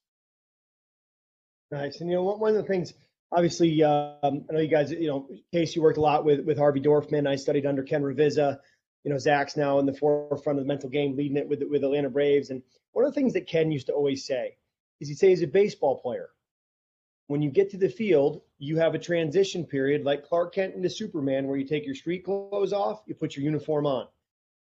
[1.72, 2.00] Nice.
[2.00, 2.94] And you know, one of the things,
[3.32, 6.56] obviously, um, I know you guys, you know, Case, you worked a lot with with
[6.56, 7.26] Harvey Dorfman.
[7.26, 8.58] I studied under Ken Ravizza.
[9.02, 11.82] You know, Zach's now in the forefront of the mental game, leading it with with
[11.82, 12.50] Atlanta Braves.
[12.50, 14.56] And one of the things that Ken used to always say
[15.00, 16.28] is he'd say, as a baseball player,
[17.26, 20.90] when you get to the field, you have a transition period like Clark Kent into
[20.90, 24.06] Superman, where you take your street clothes off, you put your uniform on.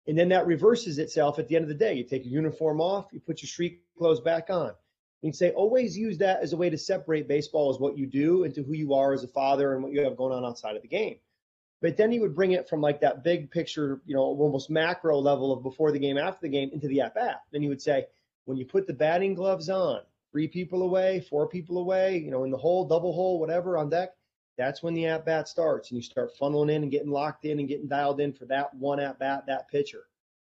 [0.06, 1.94] And then that reverses itself at the end of the day.
[1.94, 4.72] You take your uniform off, you put your street clothes back on.
[5.22, 8.44] You say always use that as a way to separate baseball as what you do
[8.44, 10.82] into who you are as a father and what you have going on outside of
[10.82, 11.16] the game.
[11.82, 15.18] But then he would bring it from like that big picture, you know, almost macro
[15.18, 17.42] level of before the game, after the game, into the at bat.
[17.52, 18.06] Then he would say,
[18.44, 20.00] when you put the batting gloves on,
[20.32, 23.90] three people away, four people away, you know, in the hole, double hole, whatever on
[23.90, 24.10] deck,
[24.56, 27.58] that's when the at bat starts and you start funneling in and getting locked in
[27.58, 30.04] and getting dialed in for that one at bat, that pitcher.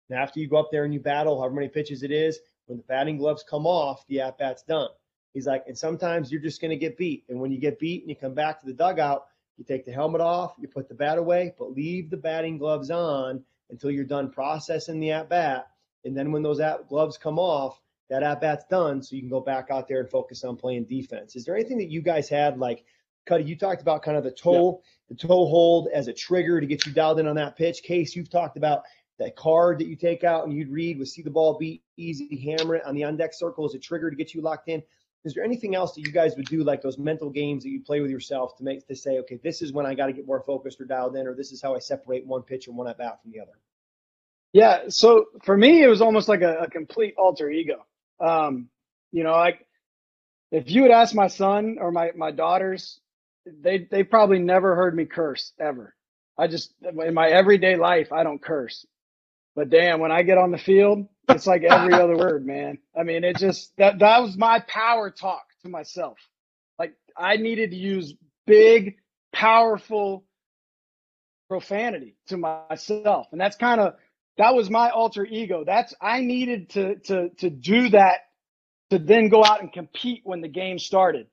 [0.10, 2.78] And after you go up there and you battle however many pitches it is, when
[2.78, 4.90] the batting gloves come off, the at bat's done.
[5.34, 7.24] He's like, and sometimes you're just going to get beat.
[7.30, 9.92] And when you get beat and you come back to the dugout, you take the
[9.92, 14.06] helmet off, you put the bat away, but leave the batting gloves on until you're
[14.06, 15.68] done processing the at bat.
[16.06, 19.30] And then when those at gloves come off, that at bat's done, so you can
[19.30, 21.36] go back out there and focus on playing defense.
[21.36, 22.84] Is there anything that you guys had like?
[23.26, 25.16] Cuddy, you talked about kind of the toe, yeah.
[25.16, 27.84] the toe hold as a trigger to get you dialed in on that pitch.
[27.84, 28.84] Case, you've talked about
[29.20, 32.56] that card that you take out and you'd read with see the ball beat easy,
[32.58, 34.82] hammer it on the on deck circle as a trigger to get you locked in.
[35.26, 37.82] Is there anything else that you guys would do, like those mental games that you
[37.82, 40.26] play with yourself to make to say, okay, this is when I got to get
[40.26, 42.88] more focused or dialed in, or this is how I separate one pitch and one
[42.88, 43.60] at bat from the other?
[44.54, 44.84] Yeah.
[44.88, 47.86] So for me, it was almost like a, a complete alter ego.
[48.20, 48.70] Um,
[49.12, 49.66] you know, like
[50.52, 53.00] if you would ask my son or my, my daughters,
[53.46, 55.96] they, they probably never heard me curse ever.
[56.38, 58.86] I just, in my everyday life, I don't curse.
[59.56, 62.78] But damn, when I get on the field, it's like every other word, man.
[62.98, 66.18] I mean, it just, that, that was my power talk to myself.
[66.78, 68.14] Like I needed to use
[68.48, 68.96] big,
[69.34, 70.24] powerful
[71.50, 73.28] profanity to myself.
[73.32, 73.96] And that's kind of,
[74.40, 75.64] that was my alter ego.
[75.66, 78.22] That's I needed to to to do that
[78.90, 81.28] to then go out and compete when the game started.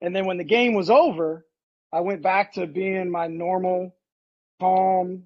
[0.00, 1.44] And then when the game was over,
[1.92, 3.94] I went back to being my normal,
[4.60, 5.24] calm,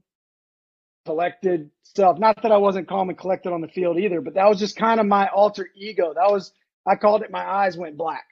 [1.05, 2.19] collected self.
[2.19, 4.77] Not that I wasn't calm and collected on the field either, but that was just
[4.77, 6.15] kind of my alter ego.
[6.15, 6.53] That was
[6.87, 8.25] I called it my eyes went black.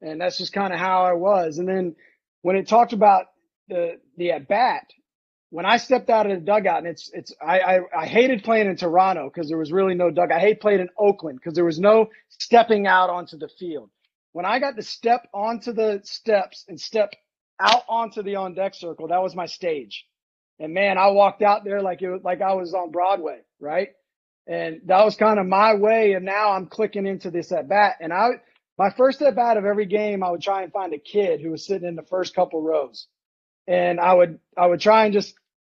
[0.00, 1.58] And that's just kind of how I was.
[1.58, 1.94] And then
[2.40, 3.26] when it talked about
[3.68, 4.86] the the at bat,
[5.50, 8.68] when I stepped out of the dugout, and it's it's I I, I hated playing
[8.68, 10.32] in Toronto because there was really no dug.
[10.32, 13.90] I hate playing in Oakland because there was no stepping out onto the field.
[14.32, 17.14] When I got to step onto the steps and step
[17.60, 20.06] out onto the on deck circle, that was my stage.
[20.58, 23.90] And man, I walked out there like it was like I was on Broadway, right?
[24.48, 26.12] And that was kind of my way.
[26.12, 27.96] And now I'm clicking into this at bat.
[28.00, 28.40] And I
[28.78, 31.50] my first at bat of every game, I would try and find a kid who
[31.52, 33.06] was sitting in the first couple rows
[33.66, 35.34] and I would I would try and just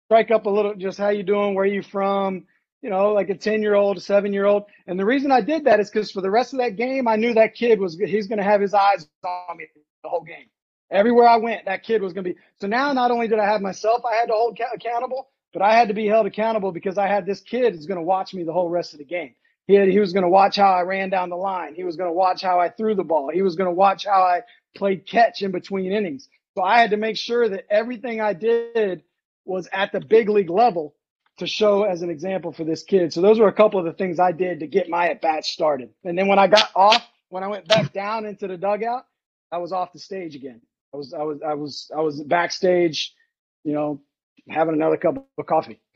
[0.07, 2.45] strike up a little, just how you doing, where you from,
[2.83, 4.65] you know, like a ten year old, a seven year old.
[4.87, 7.17] And the reason I did that is because for the rest of that game, I
[7.17, 9.67] knew that kid was he's going to have his eyes on me
[10.03, 10.47] the whole game.
[10.91, 12.39] Everywhere I went, that kid was going to be.
[12.61, 15.75] So now, not only did I have myself, I had to hold accountable, but I
[15.75, 18.45] had to be held accountable because I had this kid who's going to watch me
[18.45, 19.35] the whole rest of the game.
[19.67, 21.75] He, had, he was going to watch how I ran down the line.
[21.75, 23.31] He was going to watch how I threw the ball.
[23.33, 24.43] He was going to watch how I
[24.77, 26.29] played catch in between innings.
[26.57, 29.03] So I had to make sure that everything I did
[29.45, 30.95] was at the big league level
[31.37, 33.13] to show as an example for this kid.
[33.13, 35.45] So those were a couple of the things I did to get my at bat
[35.45, 35.91] started.
[36.05, 39.05] And then when I got off, when I went back down into the dugout,
[39.53, 40.63] I was off the stage again.
[40.95, 43.15] I was I was I was I was backstage,
[43.63, 44.01] you know,
[44.49, 45.79] having another cup of coffee.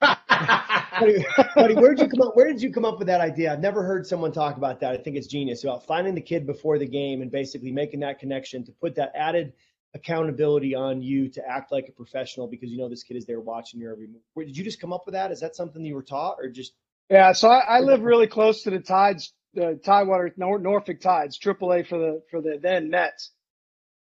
[0.00, 2.34] buddy, buddy, where did you come up?
[2.34, 3.52] Where did you come up with that idea?
[3.52, 4.92] I've never heard someone talk about that.
[4.92, 8.18] I think it's genius about finding the kid before the game and basically making that
[8.18, 9.52] connection to put that added
[9.94, 13.40] accountability on you to act like a professional because you know this kid is there
[13.40, 14.46] watching your every move.
[14.46, 15.30] Did you just come up with that?
[15.30, 16.72] Is that something you were taught or just?
[17.10, 21.38] Yeah, so I, I live really close to the Tides, the Tidewater Nor- Norfolk Tides,
[21.38, 23.30] AAA for the for the then Mets,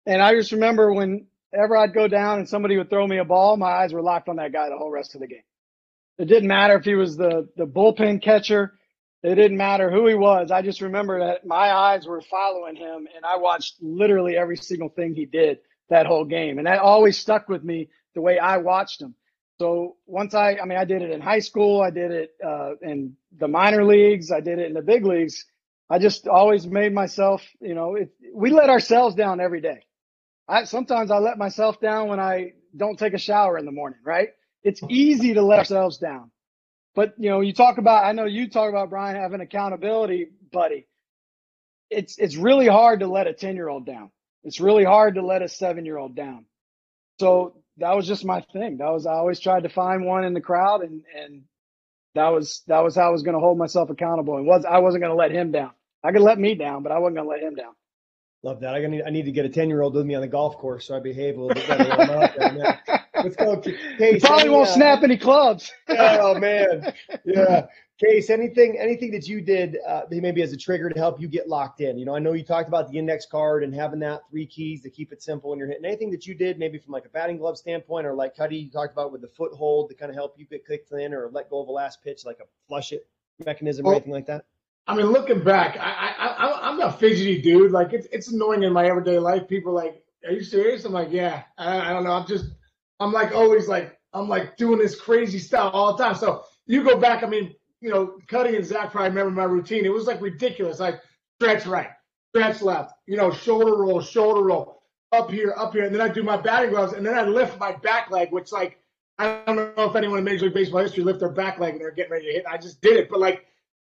[0.06, 3.58] and I just remember whenever I'd go down and somebody would throw me a ball,
[3.58, 5.44] my eyes were locked on that guy the whole rest of the game.
[6.20, 8.74] It didn't matter if he was the the bullpen catcher.
[9.24, 10.50] It didn't matter who he was.
[10.50, 14.90] I just remember that my eyes were following him, and I watched literally every single
[14.90, 15.60] thing he did
[15.92, 16.58] that whole game.
[16.58, 19.16] And that always stuck with me the way I watched him.
[19.60, 22.72] So once I, I mean, I did it in high school, I did it uh,
[22.82, 25.46] in the minor leagues, I did it in the big leagues.
[25.90, 29.82] I just always made myself, you know, it, we let ourselves down every day.
[30.48, 34.00] I sometimes I let myself down when I don't take a shower in the morning,
[34.04, 34.30] right?
[34.64, 36.32] It's easy to let ourselves down.
[36.96, 40.88] But you know, you talk about I know you talk about Brian having accountability buddy.
[41.90, 44.12] It's it's really hard to let a 10-year-old down.
[44.44, 46.46] It's really hard to let a 7-year-old down.
[47.20, 48.78] So that was just my thing.
[48.78, 51.44] That was I always tried to find one in the crowd, and and
[52.16, 54.38] that was that was how I was going to hold myself accountable.
[54.38, 55.72] And was I wasn't going to let him down.
[56.04, 57.74] I could let me down, but I wasn't going to let him down.
[58.44, 58.74] Love that.
[58.74, 60.58] I need I need to get a ten year old with me on the golf
[60.58, 62.80] course so I behave a little bit better.
[63.16, 63.58] Let's go.
[63.58, 65.72] Case, probably won't uh, snap any clubs.
[65.90, 66.92] oh man,
[67.24, 67.68] yeah.
[68.04, 71.48] Case, anything anything that you did uh, maybe as a trigger to help you get
[71.48, 72.00] locked in?
[72.00, 74.82] You know, I know you talked about the index card and having that three keys
[74.82, 75.86] to keep it simple when you're hitting.
[75.86, 78.72] Anything that you did maybe from like a batting glove standpoint, or like Cuddy you
[78.72, 81.50] talked about with the foothold to kind of help you get kicked in or let
[81.52, 83.08] go of a last pitch, like a flush it
[83.46, 84.46] mechanism or anything like that?
[84.88, 87.72] I mean, looking back, I, I, I I'm a fidgety dude.
[87.72, 89.48] Like it's it's annoying in my everyday life.
[89.48, 90.86] People like, are you serious?
[90.86, 91.44] I'm like, yeah.
[91.56, 92.14] I, I don't know.
[92.14, 92.46] I'm just
[93.00, 96.16] I'm like always like I'm like doing this crazy stuff all the time.
[96.16, 97.22] So you go back.
[97.24, 99.86] I mean you know, Cuddy and Zach probably remember my routine.
[99.86, 100.80] It was like ridiculous.
[100.80, 101.02] Like
[101.40, 101.90] stretch right,
[102.30, 105.86] stretch left, you know, shoulder roll, shoulder roll, up here, up here.
[105.86, 108.52] And then I do my batting gloves and then I lift my back leg, which
[108.52, 108.78] like
[109.18, 111.82] I don't know if anyone in Major League Baseball history lift their back leg and
[111.82, 112.46] they're getting ready to hit.
[112.46, 113.10] I just did it.
[113.10, 113.46] But like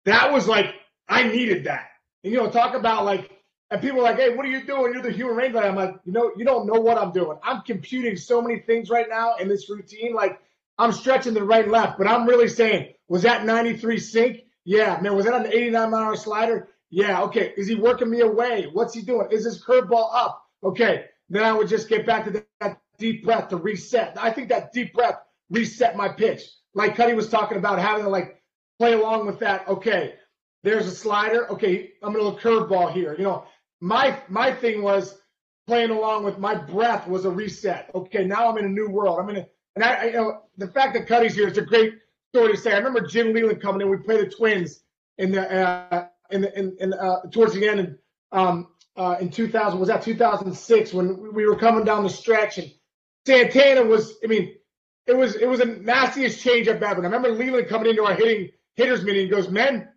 [0.06, 0.74] that was like
[1.08, 1.90] I needed that.
[2.24, 3.30] And you know, talk about like
[3.70, 4.92] and people are like, hey, what are you doing?
[4.92, 5.66] You're the human rain guy.
[5.66, 7.38] I'm like, you know, you don't know what I'm doing.
[7.42, 10.14] I'm computing so many things right now in this routine.
[10.14, 10.40] Like
[10.78, 14.40] I'm stretching the right left, but I'm really saying, was that 93 sink?
[14.64, 14.98] Yeah.
[15.00, 16.68] Man, was that an 89 mile hour slider?
[16.90, 17.22] Yeah.
[17.22, 17.52] Okay.
[17.56, 18.68] Is he working me away?
[18.72, 19.28] What's he doing?
[19.30, 20.42] Is his curveball up?
[20.62, 21.06] Okay.
[21.28, 24.16] Then I would just get back to that deep breath to reset.
[24.18, 25.16] I think that deep breath
[25.50, 26.42] reset my pitch.
[26.74, 28.42] Like Cuddy was talking about having to like
[28.78, 29.68] play along with that.
[29.68, 30.14] Okay.
[30.62, 31.50] There's a slider.
[31.52, 31.92] Okay.
[32.02, 33.14] I'm to curveball here.
[33.16, 33.44] You know,
[33.80, 35.18] my, my thing was
[35.66, 37.90] playing along with my breath was a reset.
[37.94, 38.24] Okay.
[38.24, 39.18] Now I'm in a new world.
[39.20, 41.62] I'm in a, and I, I you know, the fact that Cuddy's here is a
[41.62, 41.94] great
[42.34, 42.72] story to say.
[42.72, 43.90] I remember Jim Leyland coming in.
[43.90, 44.82] We played the Twins
[45.18, 47.98] in the uh, in the in, in uh, towards the end in
[48.32, 52.70] um, uh, in 2000 was that 2006 when we were coming down the stretch and
[53.26, 54.14] Santana was.
[54.22, 54.54] I mean,
[55.06, 57.00] it was it was a nastiest change I've ever.
[57.00, 59.22] I remember Leland coming into our hitting hitters meeting.
[59.22, 59.88] and goes, "Men,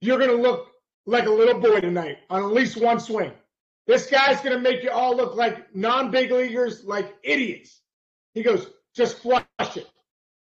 [0.00, 0.68] you're gonna look
[1.06, 3.32] like a little boy tonight on at least one swing.
[3.86, 7.80] This guy's gonna make you all look like non-big leaguers, like idiots."
[8.34, 9.88] He goes, just flush it.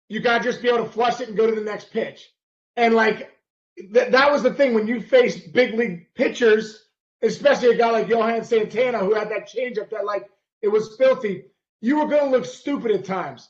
[0.09, 2.31] You got to just be able to flush it and go to the next pitch.
[2.77, 3.31] And like
[3.79, 6.85] th- that was the thing when you faced big league pitchers,
[7.23, 10.29] especially a guy like Johan Santana who had that changeup that like
[10.63, 11.45] it was filthy.
[11.81, 13.49] You were going to look stupid at times.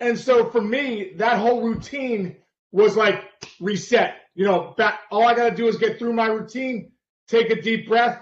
[0.00, 2.36] And so for me, that whole routine
[2.72, 3.22] was like
[3.60, 4.16] reset.
[4.34, 6.92] You know, back, all I got to do is get through my routine,
[7.28, 8.20] take a deep breath.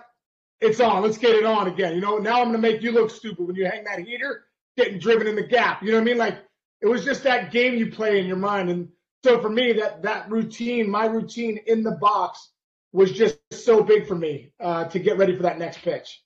[0.61, 1.03] It's on.
[1.03, 1.95] Let's get it on again.
[1.95, 4.45] You know, now I'm going to make you look stupid when you hang that heater
[4.77, 5.83] getting driven in the gap.
[5.83, 6.19] You know what I mean?
[6.19, 6.39] Like
[6.81, 8.71] it was just that game you play in your mind.
[8.71, 8.89] And
[9.25, 12.51] so for me, that that routine, my routine in the box
[12.93, 16.23] was just so big for me uh, to get ready for that next pitch.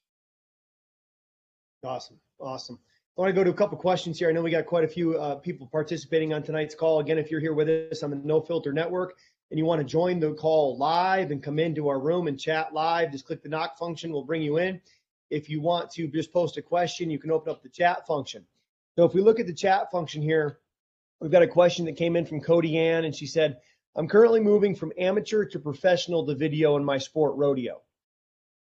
[1.83, 2.19] Awesome.
[2.39, 2.79] Awesome.
[3.17, 4.29] I want to go to a couple questions here.
[4.29, 6.99] I know we got quite a few uh, people participating on tonight's call.
[6.99, 9.17] Again, if you're here with us on the No Filter Network
[9.49, 12.73] and you want to join the call live and come into our room and chat
[12.73, 14.11] live, just click the knock function.
[14.11, 14.79] We'll bring you in.
[15.29, 18.45] If you want to just post a question, you can open up the chat function.
[18.95, 20.59] So if we look at the chat function here,
[21.19, 23.59] we've got a question that came in from Cody Ann, and she said,
[23.95, 27.81] I'm currently moving from amateur to professional to video in my sport rodeo.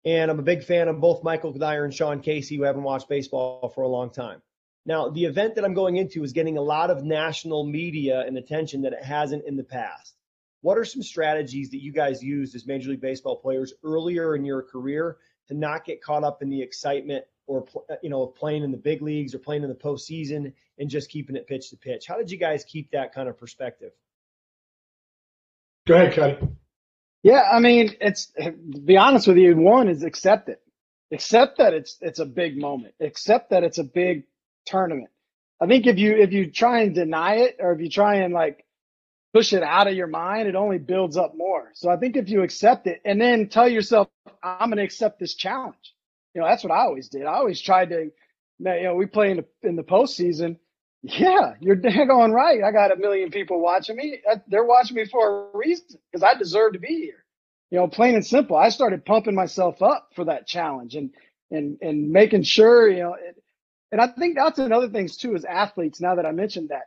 [0.03, 3.07] And I'm a big fan of both Michael Dyer and Sean Casey, who haven't watched
[3.07, 4.41] baseball for a long time.
[4.83, 8.35] Now, the event that I'm going into is getting a lot of national media and
[8.35, 10.15] attention that it hasn't in the past.
[10.61, 14.43] What are some strategies that you guys used as Major League Baseball players earlier in
[14.43, 15.17] your career
[15.51, 18.77] to not get caught up in the excitement or uh, you know playing in the
[18.77, 22.07] big leagues or playing in the postseason and just keeping it pitch to pitch.
[22.07, 23.91] How did you guys keep that kind of perspective?
[25.85, 26.37] Go ahead, Cuddy.
[27.21, 30.61] Yeah, I mean, it's to be honest with you, one is accept it.
[31.11, 32.93] Accept that it's it's a big moment.
[33.01, 34.23] Accept that it's a big
[34.65, 35.09] tournament.
[35.59, 38.33] I think if you if you try and deny it or if you try and
[38.33, 38.65] like
[39.33, 41.71] push it out of your mind, it only builds up more.
[41.73, 44.09] So I think if you accept it and then tell yourself,
[44.43, 45.95] I'm going to accept this challenge.
[46.33, 47.25] You know, that's what I always did.
[47.25, 50.57] I always tried to, you know, we play in the, in the postseason.
[51.03, 52.63] Yeah, you're daggone right.
[52.63, 54.19] I got a million people watching me.
[54.29, 57.25] Uh, they're watching me for a reason because I deserve to be here.
[57.71, 58.55] You know, plain and simple.
[58.55, 61.11] I started pumping myself up for that challenge and
[61.49, 63.41] and and making sure, you know, it,
[63.91, 65.99] and I think that's another thing too as athletes.
[65.99, 66.83] Now that I mentioned that,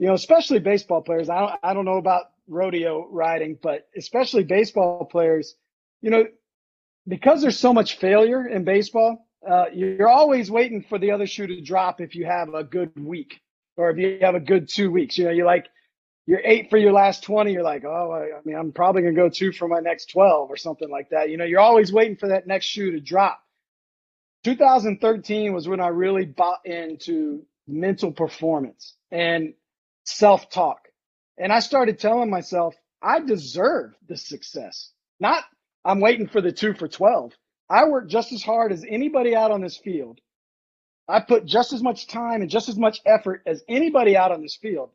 [0.00, 1.28] you know, especially baseball players.
[1.28, 5.56] I don't, I don't know about rodeo riding, but especially baseball players,
[6.00, 6.24] you know,
[7.06, 11.46] because there's so much failure in baseball, uh, you're always waiting for the other shoe
[11.46, 13.40] to drop if you have a good week
[13.76, 15.18] or if you have a good two weeks.
[15.18, 15.66] You know, you're like,
[16.26, 17.52] you're eight for your last 20.
[17.52, 20.12] You're like, oh, I, I mean, I'm probably going to go two for my next
[20.12, 21.28] 12 or something like that.
[21.28, 23.42] You know, you're always waiting for that next shoe to drop.
[24.44, 29.52] 2013 was when I really bought into mental performance and
[30.10, 30.88] self talk.
[31.38, 34.92] And I started telling myself, I deserve this success.
[35.20, 35.44] Not
[35.84, 37.32] I'm waiting for the two for 12.
[37.68, 40.20] I work just as hard as anybody out on this field.
[41.08, 44.42] I put just as much time and just as much effort as anybody out on
[44.42, 44.90] this field.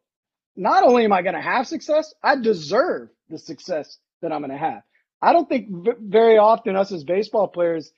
[0.56, 4.52] Not only am I going to have success, I deserve the success that I'm going
[4.52, 4.84] to have.
[5.22, 5.68] I don't think
[6.00, 7.92] very often us as baseball players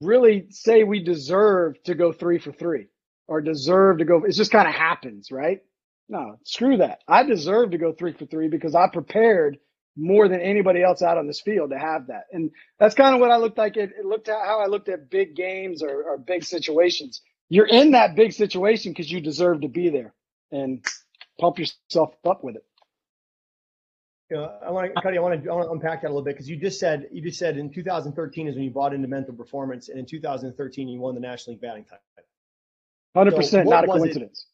[0.00, 2.86] really say we deserve to go three for three
[3.26, 4.24] or deserve to go.
[4.24, 5.60] It just kind of happens, right?
[6.08, 7.00] No, screw that.
[7.06, 9.58] I deserve to go three for three because I prepared
[9.96, 12.24] more than anybody else out on this field to have that.
[12.32, 13.76] And that's kind of what I looked like.
[13.76, 17.20] It, it looked at how I looked at big games or, or big situations.
[17.50, 20.14] You're in that big situation because you deserve to be there
[20.52, 20.84] and
[21.40, 22.64] pump yourself up with it.
[24.30, 26.10] You know, I want to, Cuddy, I want to, I want to unpack that a
[26.10, 28.92] little bit because you just said, you just said in 2013 is when you bought
[28.92, 32.04] into mental performance, and in 2013 you won the National League batting title.
[33.16, 34.46] Hundred so percent, not a coincidence.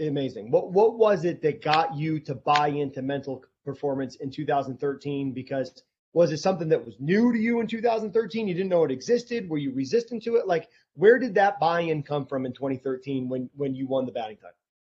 [0.00, 0.50] Amazing.
[0.50, 5.82] What what was it that got you to buy into mental performance in 2013 because
[6.12, 9.48] was it something that was new to you in 2013 you didn't know it existed.
[9.48, 10.46] Were you resistant to it?
[10.46, 14.36] Like where did that buy-in come from in 2013 when when you won the batting
[14.36, 14.56] title?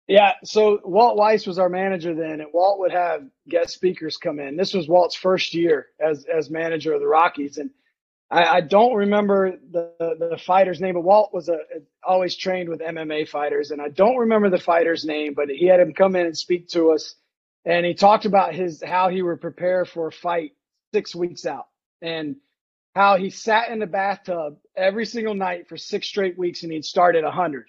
[0.08, 4.40] Yeah so walt weiss was our manager then and walt would have guest speakers come
[4.40, 4.58] in.
[4.58, 7.70] This was walt's first year as as manager of the rockies and
[8.30, 11.60] I, I don't remember the, the fighter's name, but Walt was a,
[12.04, 15.80] always trained with MMA fighters, and I don't remember the fighter's name, but he had
[15.80, 17.16] him come in and speak to us
[17.68, 20.54] and he talked about his how he would prepare for a fight
[20.94, 21.68] six weeks out
[22.02, 22.38] and
[22.96, 26.86] how he sat in the bathtub every single night for six straight weeks and he'd
[26.86, 27.68] start at 100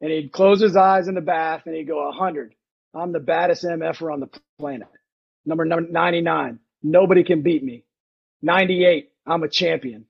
[0.00, 2.54] and he'd close his eyes in the bath and he'd go 100
[2.94, 4.88] i'm the baddest mf'er on the planet.
[5.44, 7.84] Number number 99 nobody can beat me.
[8.42, 10.06] 98 i'm a champion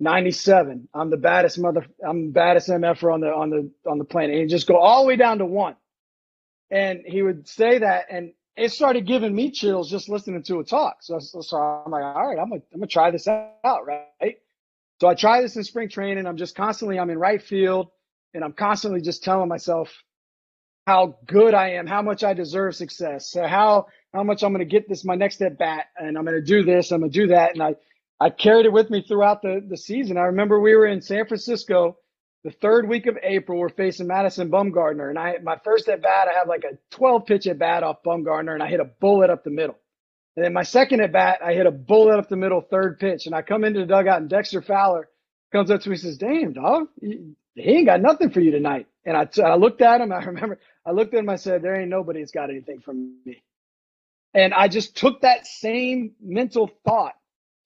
[0.00, 4.04] 97 i'm the baddest mother i'm the baddest mf'er on the on the on the
[4.04, 5.76] planet and just go all the way down to one
[6.70, 10.64] and he would say that and it started giving me chills just listening to a
[10.64, 10.98] talk.
[11.00, 14.36] So, so, so I'm like, all right, I'm gonna, I'm gonna try this out, right?
[15.00, 16.26] So I try this in spring training.
[16.26, 17.88] I'm just constantly, I'm in right field
[18.32, 19.92] and I'm constantly just telling myself
[20.86, 24.66] how good I am, how much I deserve success, so how, how much I'm going
[24.66, 27.10] to get this, my next at bat and I'm going to do this, I'm going
[27.10, 27.54] to do that.
[27.54, 27.74] And I,
[28.20, 30.16] I carried it with me throughout the, the season.
[30.16, 31.98] I remember we were in San Francisco
[32.44, 35.08] the third week of April, we're facing Madison Bumgarner.
[35.08, 38.02] And I, my first at bat, I have like a 12 pitch at bat off
[38.06, 39.78] Bumgarner and I hit a bullet up the middle.
[40.36, 43.24] And then my second at bat, I hit a bullet up the middle, third pitch.
[43.24, 45.08] And I come into the dugout and Dexter Fowler
[45.52, 48.88] comes up to me and says, damn, dog, he ain't got nothing for you tonight.
[49.06, 50.12] And I, I looked at him.
[50.12, 51.30] I remember I looked at him.
[51.30, 53.42] I said, there ain't nobody that's got anything from me.
[54.34, 57.14] And I just took that same mental thought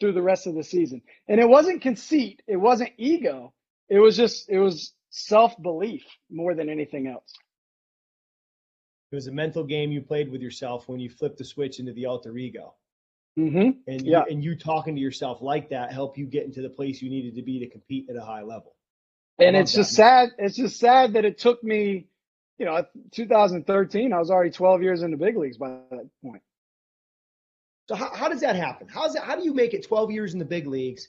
[0.00, 1.02] through the rest of the season.
[1.26, 2.42] And it wasn't conceit.
[2.46, 3.52] It wasn't ego
[3.88, 7.34] it was just it was self belief more than anything else.
[9.10, 11.92] It was a mental game you played with yourself when you flipped the switch into
[11.92, 12.74] the alter ego.
[13.38, 13.70] Mm-hmm.
[13.86, 14.24] And yeah.
[14.26, 17.08] you, and you talking to yourself like that helped you get into the place you
[17.08, 18.74] needed to be to compete at a high level.
[19.38, 20.30] And it's just sad.
[20.36, 22.08] It's just sad that it took me,
[22.58, 24.12] you know, 2013.
[24.12, 26.42] I was already 12 years in the big leagues by that point.
[27.88, 28.86] So how, how does that happen?
[28.88, 29.24] How's that?
[29.24, 31.08] How do you make it 12 years in the big leagues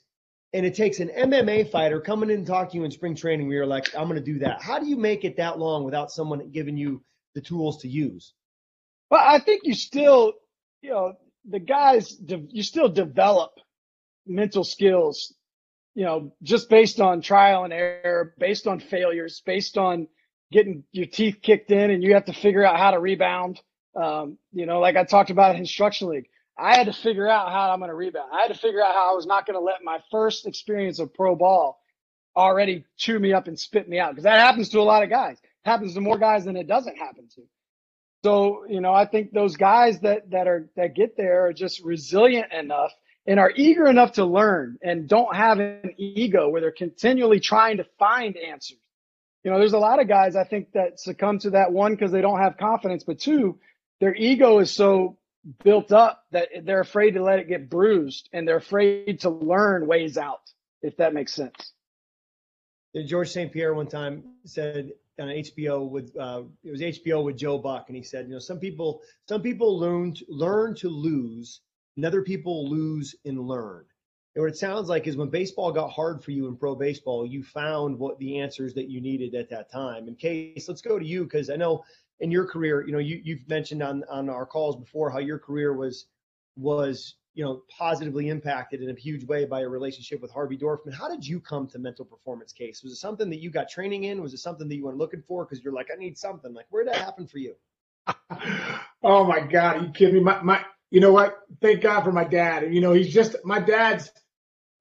[0.54, 3.48] and it takes an MMA fighter coming in and talking to you in spring training
[3.48, 4.62] where you're like, I'm going to do that.
[4.62, 7.04] How do you make it that long without someone giving you
[7.36, 8.34] the tools to use?
[9.12, 10.34] Well, I think you still,
[10.82, 11.13] you know,
[11.48, 13.52] the guys, you still develop
[14.26, 15.34] mental skills,
[15.96, 20.08] you know, just based on trial and error, based on failures, based on
[20.52, 23.62] getting your teeth kicked in and you have to figure out how to rebound.
[23.95, 26.30] Um, you know, like I talked about in instruction league
[26.60, 28.30] I had to figure out how I'm going to rebound.
[28.34, 30.99] I had to figure out how I was not going to let my first experience
[30.99, 31.80] of pro ball
[32.36, 35.10] already chew me up and spit me out because that happens to a lot of
[35.10, 35.38] guys.
[35.41, 37.41] It happens to more guys than it doesn't happen to.
[38.24, 41.82] So, you know, I think those guys that that are that get there are just
[41.84, 42.91] resilient enough
[43.26, 47.78] and are eager enough to learn and don't have an ego where they're continually trying
[47.78, 48.80] to find answers.
[49.43, 52.12] You know, there's a lot of guys I think that succumb to that one because
[52.12, 53.60] they don't have confidence, but two,
[54.01, 55.18] their ego is so
[55.64, 59.88] built up that they're afraid to let it get bruised and they're afraid to learn
[59.88, 60.42] ways out,
[60.82, 61.74] if that makes sense.
[63.06, 63.52] George St.
[63.52, 67.96] Pierre one time said, on HBO with uh, it was HBO with Joe Buck, and
[67.96, 71.62] he said, you know, some people some people learn to, learn to lose,
[71.98, 73.86] and other people lose and learn.
[74.36, 77.26] And what it sounds like is when baseball got hard for you in pro baseball,
[77.26, 80.08] you found what the answers that you needed at that time.
[80.08, 81.84] In case, let's go to you because I know
[82.20, 85.39] in your career, you know, you you've mentioned on on our calls before how your
[85.39, 86.05] career was
[86.55, 90.93] was you know positively impacted in a huge way by a relationship with Harvey Dorfman.
[90.93, 92.84] How did you come to mental performance case?
[92.84, 94.22] Was it something that you got training in?
[94.22, 96.53] Was it something that you were looking for because you're like, I need something?
[96.53, 97.55] Like, where did that happen for you?
[99.03, 100.22] oh my God, are you kidding me?
[100.22, 101.38] My my, you know what?
[101.61, 102.74] Thank God for my dad.
[102.74, 104.11] You know, he's just my dad's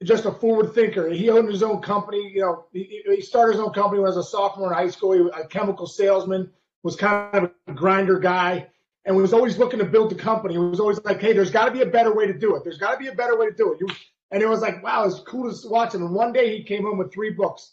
[0.02, 1.10] just a forward thinker.
[1.10, 2.30] He owned his own company.
[2.34, 4.90] You know, he, he started his own company when I was a sophomore in high
[4.90, 5.12] school.
[5.12, 6.50] He was a chemical salesman,
[6.82, 8.68] was kind of a grinder guy
[9.04, 10.54] and was always looking to build the company.
[10.54, 12.64] It was always like, hey, there's got to be a better way to do it.
[12.64, 13.80] There's got to be a better way to do it.
[13.80, 13.88] You,
[14.30, 16.02] and it was like, wow, it's cool to watch him.
[16.02, 17.72] And one day he came home with three books.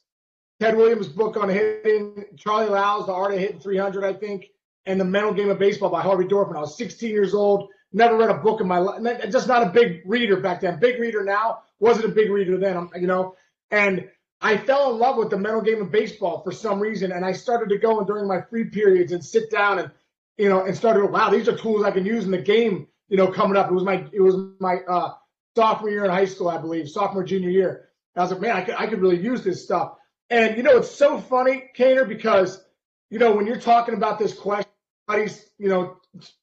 [0.62, 4.46] Ted Williams' book on hitting, Charley Lau's The Art of Hitting 300, I think,
[4.86, 6.56] and The Mental Game of Baseball by Harvey Dorfman.
[6.56, 9.02] I was 16 years old, never read a book in my life.
[9.30, 10.80] Just not a big reader back then.
[10.80, 13.36] Big reader now, wasn't a big reader then, you know.
[13.72, 14.08] And
[14.42, 17.12] I fell in love with the mental game of baseball for some reason.
[17.12, 19.92] And I started to go and during my free periods and sit down and–
[20.38, 23.16] you know, and started, wow, these are tools I can use in the game, you
[23.16, 23.70] know, coming up.
[23.70, 25.14] It was my, it was my uh,
[25.56, 27.90] sophomore year in high school, I believe, sophomore, junior year.
[28.18, 29.94] I was like, man, I could, I could really use this stuff.
[30.30, 32.62] And, you know, it's so funny, Kaner, because,
[33.10, 34.70] you know, when you're talking about this question,
[35.14, 36.02] he's, you know,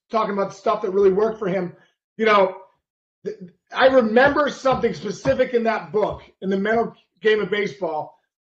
[0.09, 1.75] talking about stuff that really worked for him,
[2.17, 2.55] you know,
[3.71, 8.19] I remember something specific in that book, in the mental game of baseball,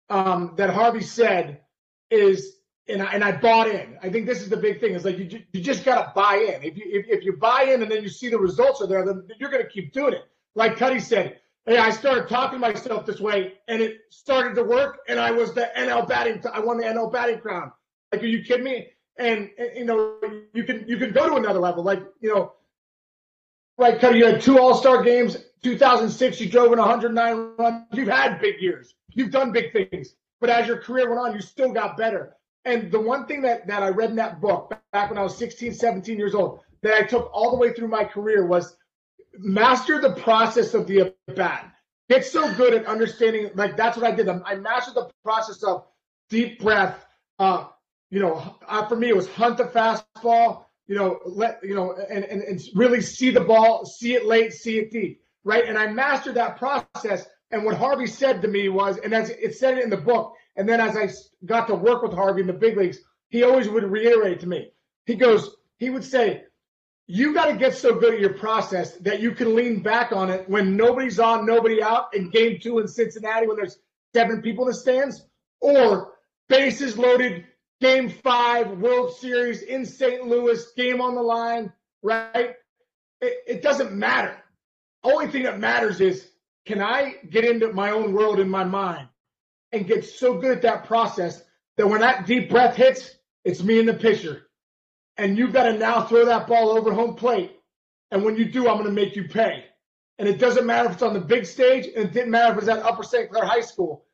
[0.09, 1.61] um, that Harvey said
[2.09, 2.57] is
[2.87, 3.97] and I, and I bought in.
[4.01, 4.93] I think this is the big thing.
[4.93, 6.63] Is like you, you just got to buy in.
[6.63, 9.05] If you if, if you buy in and then you see the results are there,
[9.05, 10.23] then you're going to keep doing it.
[10.55, 14.99] Like Cuddy said, hey, I started talking myself this way, and it started to work,
[15.07, 16.43] and I was the NL batting.
[16.51, 17.71] I won the NL batting crown.
[18.11, 18.87] Like, are you kidding me?
[19.17, 20.19] And, and you know,
[20.53, 21.83] you can you can go to another level.
[21.83, 22.53] Like you know,
[23.77, 25.37] like Cuddy, you had two All Star games.
[25.63, 27.85] 2006, you drove in 109 runs.
[27.93, 28.93] You've had big years.
[29.09, 30.13] You've done big things.
[30.41, 32.35] But as your career went on, you still got better.
[32.65, 35.37] And the one thing that, that I read in that book back when I was
[35.37, 38.75] 16, 17 years old, that I took all the way through my career was
[39.37, 41.73] master the process of the bat.
[42.09, 44.27] Get so good at understanding, like that's what I did.
[44.27, 45.85] I mastered the process of
[46.29, 47.03] deep breath.
[47.39, 47.67] Uh,
[48.11, 50.65] you know, uh, for me, it was hunt the fastball.
[50.87, 54.51] You know, let you know, and, and and really see the ball, see it late,
[54.53, 55.65] see it deep, right?
[55.65, 57.25] And I mastered that process.
[57.51, 60.33] And what Harvey said to me was, and as it said it in the book,
[60.55, 61.09] and then as I
[61.45, 64.71] got to work with Harvey in the big leagues, he always would reiterate to me.
[65.05, 66.43] He goes, he would say,
[67.07, 70.29] you got to get so good at your process that you can lean back on
[70.29, 73.77] it when nobody's on, nobody out in game two in Cincinnati when there's
[74.13, 75.25] seven people in the stands,
[75.59, 76.13] or
[76.47, 77.45] bases loaded,
[77.83, 80.25] game five, World Series in St.
[80.25, 81.71] Louis, game on the line,
[82.01, 82.55] right?
[83.19, 84.37] It, it doesn't matter.
[85.03, 86.25] Only thing that matters is
[86.65, 89.09] can I get into my own world in my mind
[89.73, 91.43] and get so good at that process
[91.75, 94.47] that when that deep breath hits, it's me in the pitcher.
[95.17, 97.51] And you've got to now throw that ball over home plate.
[98.11, 99.65] And when you do, I'm going to make you pay.
[100.19, 102.59] And it doesn't matter if it's on the big stage, and it didn't matter if
[102.59, 103.29] it's at Upper St.
[103.29, 104.05] Clair High School.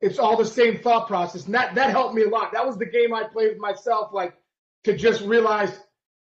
[0.00, 1.46] It's all the same thought process.
[1.46, 2.52] And that, that helped me a lot.
[2.52, 4.34] That was the game I played with myself, like
[4.84, 5.72] to just realize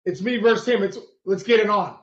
[0.05, 0.83] it's me versus him.
[0.83, 1.97] It's let's get it on.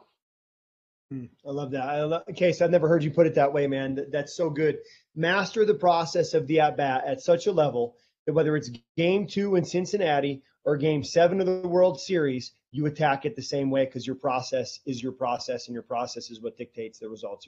[1.11, 1.83] Hmm, I love that.
[1.83, 4.07] I love, Case, I've never heard you put it that way, man.
[4.11, 4.77] That's so good.
[5.15, 7.95] Master the process of the at bat at such a level
[8.25, 12.85] that whether it's game two in Cincinnati or game seven of the World Series, you
[12.85, 16.41] attack it the same way because your process is your process and your process is
[16.41, 17.47] what dictates the results.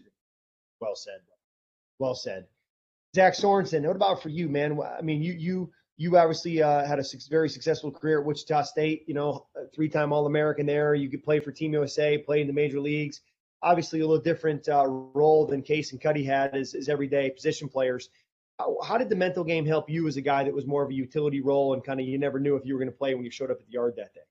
[0.79, 1.19] Well said.
[1.99, 2.47] Well said.
[3.15, 4.79] Zach Sorensen, what about for you, man?
[4.81, 9.03] I mean, you you you obviously uh, had a very successful career at Wichita State.
[9.07, 10.95] You know, three-time All-American there.
[10.95, 13.21] You could play for Team USA, play in the major leagues
[13.61, 17.67] obviously a little different uh, role than Case and Cuddy had as, as everyday position
[17.67, 18.09] players.
[18.59, 20.89] How, how, did the mental game help you as a guy that was more of
[20.89, 23.13] a utility role and kind of you never knew if you were going to play
[23.13, 24.21] when you showed up at the yard that day?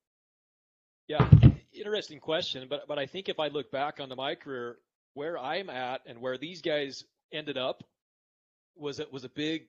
[1.08, 1.28] Yeah,
[1.72, 2.66] interesting question.
[2.70, 4.76] But but I think if I look back onto my career,
[5.14, 7.82] where I'm at and where these guys ended up
[8.80, 9.62] was it was a big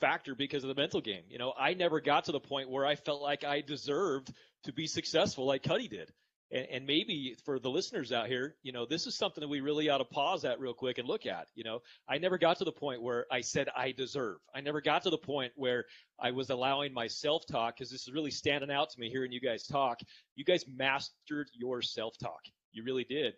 [0.00, 1.24] factor because of the mental game.
[1.28, 4.32] You know, I never got to the point where I felt like I deserved
[4.64, 6.12] to be successful like Cuddy did
[6.50, 9.60] and, and maybe for the listeners out here, you know, this is something that we
[9.60, 11.48] really ought to pause at real quick and look at.
[11.54, 14.38] You know, I never got to the point where I said I deserve.
[14.54, 15.84] I never got to the point where
[16.18, 19.32] I was allowing my self talk because this is really standing out to me hearing
[19.32, 20.00] you guys talk.
[20.34, 22.40] You guys mastered your self talk.
[22.72, 23.34] You really did.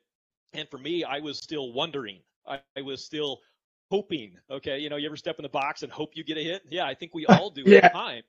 [0.55, 2.21] And for me, I was still wondering.
[2.47, 3.41] I, I was still
[3.93, 4.33] hoping.
[4.51, 6.63] Okay, you know, you ever step in the box and hope you get a hit?
[6.71, 7.81] Yeah, I think we all do yeah.
[7.85, 8.25] at times.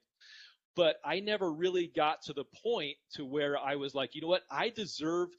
[0.76, 4.28] but I never really got to the point to where I was like, you know
[4.28, 5.30] what, I deserve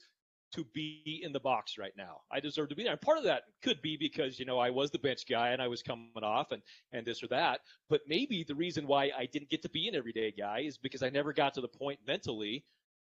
[0.54, 2.22] to be in the box right now.
[2.30, 2.92] I deserve to be there.
[2.92, 5.62] And part of that could be because, you know, I was the bench guy and
[5.62, 6.62] I was coming off and,
[6.92, 7.60] and this or that.
[7.88, 11.02] But maybe the reason why I didn't get to be an everyday guy is because
[11.02, 12.64] I never got to the point mentally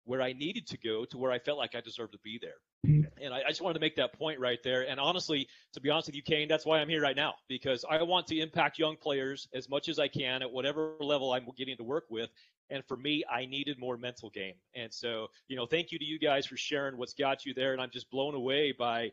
[0.07, 2.55] where I needed to go to where I felt like I deserved to be there.
[2.87, 3.25] Mm-hmm.
[3.25, 4.89] And I, I, just wanted to make that point right there.
[4.89, 7.85] And honestly, to be honest with you, Cain, that's why I'm here right now because
[7.91, 11.47] I want to impact young players as much as I can at whatever level I'm
[11.57, 12.31] getting to work with.
[12.71, 14.55] And for me, I needed more mental game.
[14.75, 17.73] And so, you know, thank you to you guys for sharing what's got you there.
[17.73, 19.11] And I'm just blown away by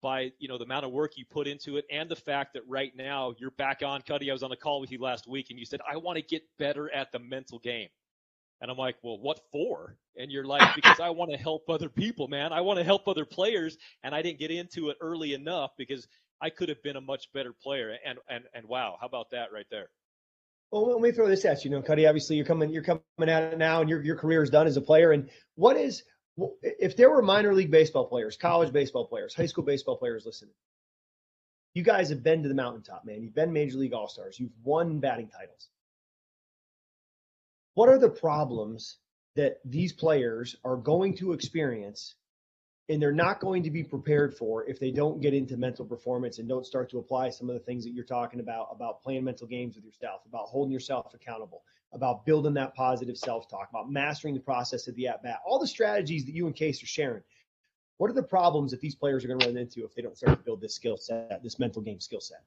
[0.00, 2.62] by you know the amount of work you put into it and the fact that
[2.68, 4.30] right now you're back on Cuddy.
[4.30, 6.22] I was on the call with you last week and you said I want to
[6.22, 7.88] get better at the mental game.
[8.60, 9.96] And I'm like, well, what for?
[10.16, 12.52] And you're like, because I want to help other people, man.
[12.52, 13.76] I want to help other players.
[14.02, 16.08] And I didn't get into it early enough because
[16.40, 17.96] I could have been a much better player.
[18.04, 19.88] And and and wow, how about that right there?
[20.70, 21.70] Well, let me throw this at you.
[21.70, 24.42] You know, Cuddy, obviously you're coming you're coming at it now, and your your career
[24.42, 25.12] is done as a player.
[25.12, 26.02] And what is
[26.62, 30.54] if there were minor league baseball players, college baseball players, high school baseball players listening?
[31.74, 33.22] You guys have been to the mountaintop, man.
[33.22, 34.40] You've been major league all stars.
[34.40, 35.68] You've won batting titles
[37.78, 38.96] what are the problems
[39.36, 42.16] that these players are going to experience
[42.88, 46.40] and they're not going to be prepared for if they don't get into mental performance
[46.40, 49.22] and don't start to apply some of the things that you're talking about about playing
[49.22, 51.62] mental games with yourself about holding yourself accountable
[51.92, 55.68] about building that positive self-talk about mastering the process of the at bat all the
[55.68, 57.22] strategies that you and case are sharing.
[57.98, 60.16] What are the problems that these players are going to run into if they don't
[60.16, 62.42] start to build this skill set this mental game skill set?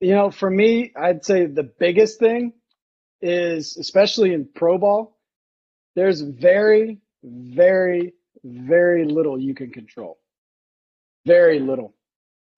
[0.00, 2.54] You know for me i'd say the biggest thing
[3.20, 5.18] is especially in pro ball,
[5.94, 8.14] there's very, very,
[8.44, 10.18] very little you can control.
[11.26, 11.94] Very little.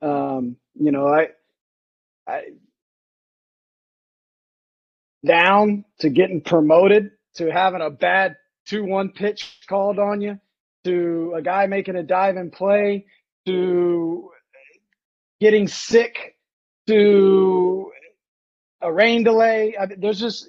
[0.01, 1.29] Um, you know, I,
[2.27, 2.43] I,
[5.25, 8.37] down to getting promoted to having a bad
[8.67, 10.39] 2 1 pitch called on you
[10.85, 13.07] to a guy making a dive and play
[13.47, 14.31] to
[15.41, 16.37] getting sick
[16.87, 17.91] to
[18.81, 19.77] a rain delay.
[19.81, 20.49] I mean, there's just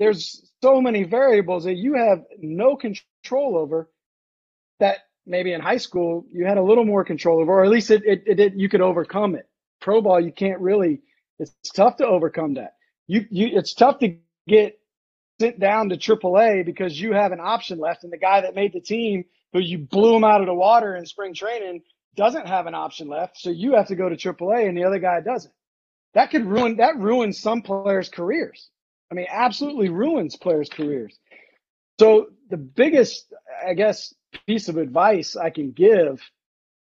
[0.00, 3.88] there's so many variables that you have no control over
[4.80, 4.96] that
[5.26, 8.02] maybe in high school you had a little more control over, or at least it,
[8.04, 9.46] it, it, it you could overcome it.
[9.80, 11.02] Pro ball, you can't really.
[11.38, 12.74] It's tough to overcome that.
[13.06, 14.16] You you it's tough to
[14.48, 14.80] get
[15.40, 18.72] sent down to AAA because you have an option left, and the guy that made
[18.72, 21.82] the team, who you blew him out of the water in spring training,
[22.16, 23.38] doesn't have an option left.
[23.38, 25.52] So you have to go to AAA, and the other guy doesn't
[26.14, 28.70] that could ruin that ruins some players' careers.
[29.10, 31.18] I mean, absolutely ruins players' careers.
[31.98, 33.32] So the biggest,
[33.66, 34.14] I guess,
[34.46, 36.20] piece of advice I can give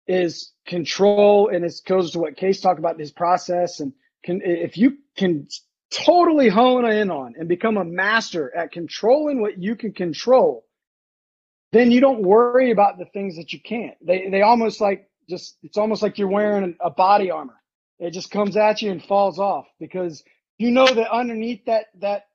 [0.08, 3.80] is control, and it goes to what Case talked about his process.
[3.80, 3.94] And
[4.24, 5.48] can if you can
[5.92, 10.66] totally hone in on and become a master at controlling what you can control,
[11.72, 13.96] then you don't worry about the things that you can't.
[14.06, 17.62] They they almost like just it's almost like you're wearing a body armor
[18.00, 20.24] it just comes at you and falls off because
[20.58, 22.28] you know that underneath that that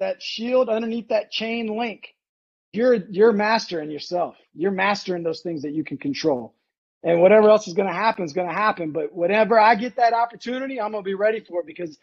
[0.00, 2.14] that shield, underneath that chain link,
[2.72, 4.36] you're you're mastering yourself.
[4.54, 6.54] You're mastering those things that you can control.
[7.02, 8.90] And whatever else is going to happen is going to happen.
[8.90, 11.98] But whenever I get that opportunity, I'm going to be ready for it because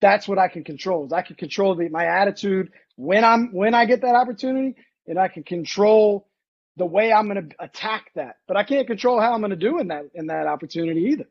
[0.00, 1.06] that's what I can control.
[1.06, 4.76] Is I can control the, my attitude when I'm when I get that opportunity,
[5.06, 6.28] and I can control
[6.76, 8.36] the way I'm going to attack that.
[8.46, 11.26] But I can't control how I'm going to do in that in that opportunity either.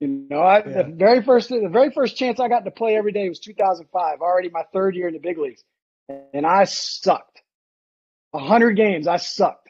[0.00, 0.82] You know, I, yeah.
[0.82, 4.20] the very first the very first chance I got to play every day was 2005,
[4.22, 5.62] already my third year in the big leagues,
[6.32, 7.42] and I sucked.
[8.32, 9.68] A hundred games, I sucked.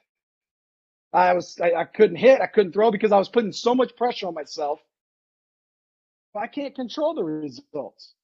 [1.13, 3.97] I was I, I, couldn't hit, I couldn't throw because I was putting so much
[3.97, 4.81] pressure on myself.
[6.37, 8.15] I can't control the results.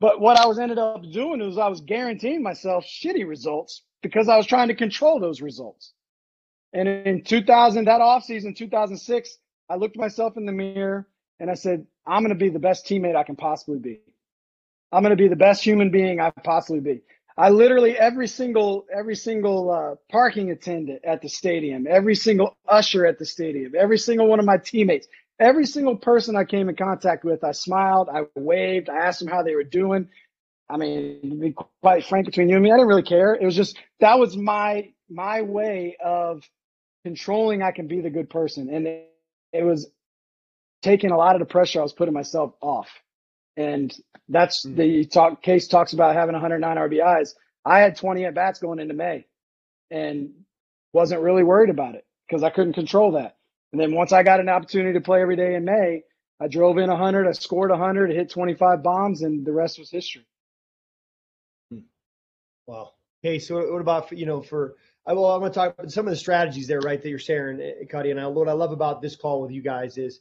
[0.00, 4.28] But what I was ended up doing is I was guaranteeing myself shitty results because
[4.28, 5.92] I was trying to control those results.
[6.72, 11.08] And in 2000, that offseason, 2006, I looked myself in the mirror
[11.40, 14.00] and I said, I'm going to be the best teammate I can possibly be.
[14.92, 17.02] I'm going to be the best human being I possibly be.
[17.36, 23.06] I literally every single every single uh, parking attendant at the stadium, every single usher
[23.06, 25.06] at the stadium, every single one of my teammates,
[25.38, 29.28] every single person I came in contact with, I smiled, I waved, I asked them
[29.28, 30.08] how they were doing.
[30.68, 33.34] I mean, to be quite frank between you and me, I didn't really care.
[33.34, 36.42] It was just that was my my way of
[37.04, 37.62] controlling.
[37.62, 39.12] I can be the good person, and it,
[39.52, 39.88] it was
[40.82, 42.88] taking a lot of the pressure I was putting myself off.
[43.56, 43.94] And
[44.28, 44.76] that's mm-hmm.
[44.76, 47.34] the talk case talks about having 109 RBIs.
[47.64, 49.26] I had 20 at bats going into May
[49.90, 50.30] and
[50.92, 53.36] wasn't really worried about it because I couldn't control that.
[53.72, 56.02] And then once I got an opportunity to play every day in May,
[56.40, 60.24] I drove in 100, I scored 100, hit 25 bombs, and the rest was history.
[61.70, 61.80] Hmm.
[62.66, 62.92] Wow.
[63.22, 66.06] Hey, so what about you know for I well I'm going to talk about some
[66.06, 67.02] of the strategies there, right?
[67.02, 68.12] That you're sharing, eh, Cuddy.
[68.12, 70.20] And I, what I love about this call with you guys is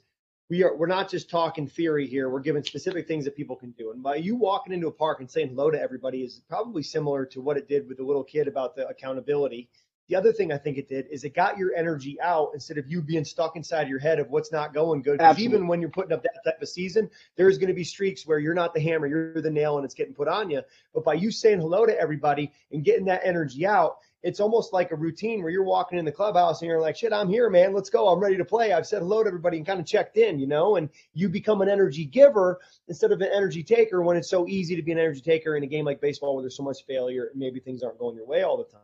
[0.49, 2.29] we are we're not just talking theory here.
[2.29, 3.91] We're giving specific things that people can do.
[3.91, 7.25] And by you walking into a park and saying hello to everybody is probably similar
[7.27, 9.69] to what it did with the little kid about the accountability.
[10.07, 12.89] The other thing I think it did is it got your energy out instead of
[12.89, 15.17] you being stuck inside your head of what's not going good.
[15.17, 18.25] Because even when you're putting up that type of season, there's going to be streaks
[18.25, 20.61] where you're not the hammer, you're the nail, and it's getting put on you.
[20.93, 24.91] But by you saying hello to everybody and getting that energy out, it's almost like
[24.91, 27.73] a routine where you're walking in the clubhouse and you're like, shit, I'm here, man.
[27.73, 28.07] Let's go.
[28.07, 28.73] I'm ready to play.
[28.73, 31.61] I've said hello to everybody and kind of checked in, you know, and you become
[31.61, 34.97] an energy giver instead of an energy taker when it's so easy to be an
[34.97, 37.83] energy taker in a game like baseball where there's so much failure and maybe things
[37.83, 38.81] aren't going your way all the time.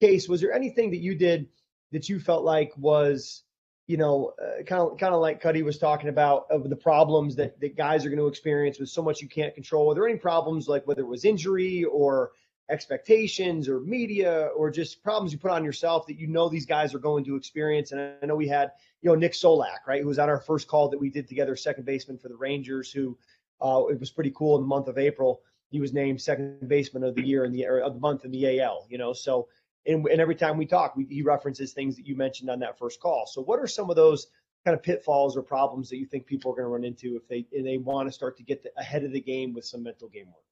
[0.00, 1.48] Case, was there anything that you did
[1.92, 3.42] that you felt like was,
[3.86, 4.32] you know,
[4.66, 8.06] kind of kind of like Cuddy was talking about of the problems that, that guys
[8.06, 9.86] are going to experience with so much you can't control?
[9.86, 12.30] Were there any problems like whether it was injury or
[12.70, 16.94] expectations or media or just problems you put on yourself that you know these guys
[16.94, 17.92] are going to experience.
[17.92, 20.68] And I know we had, you know, Nick Solak, right, who was on our first
[20.68, 23.18] call that we did together, second baseman for the Rangers, who
[23.60, 25.42] uh, it was pretty cool in the month of April.
[25.70, 28.60] He was named second baseman of the year in the of the month in the
[28.60, 29.12] AL, you know.
[29.12, 29.48] So
[29.86, 32.78] and, and every time we talk, we, he references things that you mentioned on that
[32.78, 33.26] first call.
[33.26, 34.26] So what are some of those
[34.64, 37.26] kind of pitfalls or problems that you think people are going to run into if
[37.28, 39.82] they if they want to start to get the, ahead of the game with some
[39.82, 40.44] mental game work?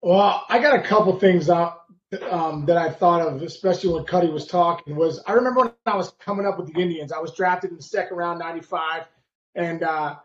[0.00, 1.82] Well, I got a couple things out
[2.30, 4.96] um, that I thought of, especially when Cuddy was talking.
[4.96, 7.12] Was I remember when I was coming up with the Indians?
[7.12, 9.04] I was drafted in the second round, '95,
[9.56, 10.16] and uh,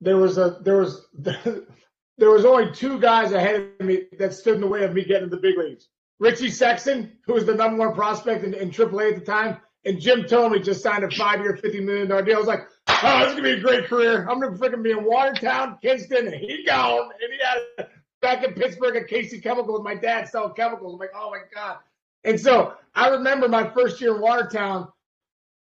[0.00, 4.56] there was a there was there was only two guys ahead of me that stood
[4.56, 5.88] in the way of me getting to the big leagues.
[6.18, 10.00] Richie Sexson, who was the number one prospect in, in AAA at the time, and
[10.00, 12.36] Jim Thome just signed a five-year, fifty million dollar deal.
[12.36, 14.26] I was like, oh, this is gonna be a great career.
[14.28, 17.38] I'm gonna freaking be in Watertown, Kinston, and he gone, and he
[17.78, 17.88] had
[18.22, 20.94] back in Pittsburgh at Casey Chemical with my dad selling chemicals.
[20.94, 21.78] I'm like, oh my God.
[22.24, 24.88] And so I remember my first year in Watertown,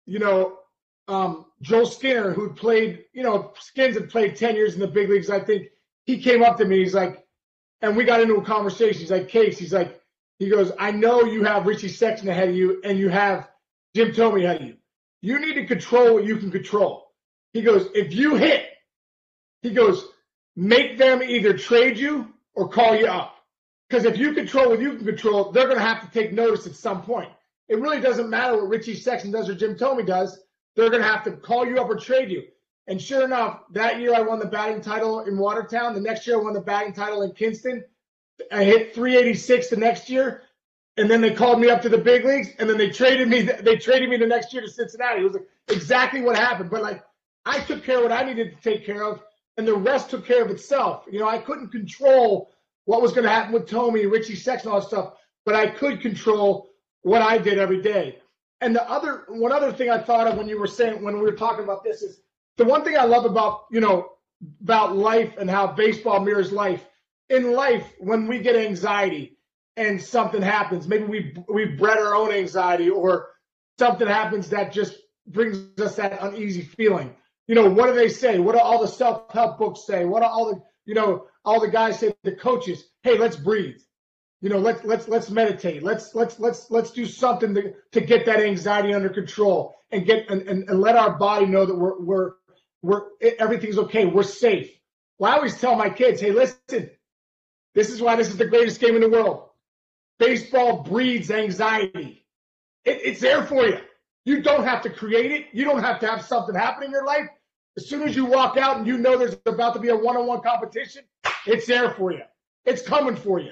[0.06, 0.60] you know,
[1.08, 5.10] um, Joel Skinner, who played, you know, Skins had played 10 years in the big
[5.10, 5.30] leagues.
[5.30, 5.70] I think
[6.06, 6.80] he came up to me.
[6.80, 7.26] He's like,
[7.82, 9.00] and we got into a conversation.
[9.00, 10.00] He's like, Case, he's like,
[10.38, 13.50] he goes, I know you have Richie Sexson ahead of you and you have
[13.96, 14.76] Jim Thome ahead of you.
[15.22, 17.12] You need to control what you can control.
[17.54, 18.66] He goes, if you hit,
[19.62, 20.06] he goes,
[20.56, 23.36] make them either trade you or call you up.
[23.90, 26.66] Because if you control what you can control, they're going to have to take notice
[26.66, 27.30] at some point.
[27.68, 30.40] It really doesn't matter what Richie Sexson does or Jim Thome does.
[30.76, 32.44] They're going to have to call you up or trade you.
[32.88, 35.94] And sure enough, that year I won the batting title in Watertown.
[35.94, 37.84] The next year I won the batting title in Kinston.
[38.52, 40.44] I hit 386 the next year,
[40.98, 43.44] and then they called me up to the big leagues, and then they traded me.
[43.62, 45.22] They traded me the next year to Cincinnati.
[45.22, 45.38] It was
[45.68, 46.70] exactly what happened.
[46.70, 47.04] But like
[47.46, 49.22] I took care of what I needed to take care of,
[49.58, 51.06] and the rest took care of itself.
[51.12, 52.52] You know, I couldn't control
[52.86, 55.14] what was going to happen with Thome, Richie Sexson, all that stuff,
[55.46, 56.70] but I could control
[57.04, 58.20] what I did every day.
[58.60, 61.22] And the other one other thing I thought of when you were saying when we
[61.22, 62.22] were talking about this is
[62.58, 64.12] the one thing I love about you know
[64.62, 66.86] about life and how baseball mirrors life.
[67.30, 69.38] In life, when we get anxiety
[69.78, 73.30] and something happens, maybe we we bred our own anxiety or
[73.80, 74.96] something happens that just
[75.26, 77.16] brings us that uneasy feeling
[77.52, 78.40] you know, what do they say?
[78.40, 80.06] What do all the self-help books say?
[80.06, 83.76] What do all the, you know, all the guys say, the coaches, hey, let's breathe.
[84.40, 85.84] You know, let's let's let's meditate.
[85.84, 90.30] Let's let's let's let's do something to, to get that anxiety under control and get
[90.30, 92.32] and, and, and let our body know that we're we're
[92.82, 93.02] we're
[93.38, 94.06] everything's okay.
[94.06, 94.72] We're safe.
[95.20, 96.90] Well, I always tell my kids, hey, listen,
[97.76, 99.50] this is why this is the greatest game in the world.
[100.20, 102.26] Baseball breeds anxiety.
[102.86, 103.78] It, it's there for you.
[104.24, 105.48] You don't have to create it.
[105.52, 107.28] You don't have to have something happen in your life.
[107.78, 110.42] As soon as you walk out and you know there's about to be a one-on-one
[110.42, 111.04] competition,
[111.46, 112.22] it's there for you.
[112.66, 113.52] It's coming for you.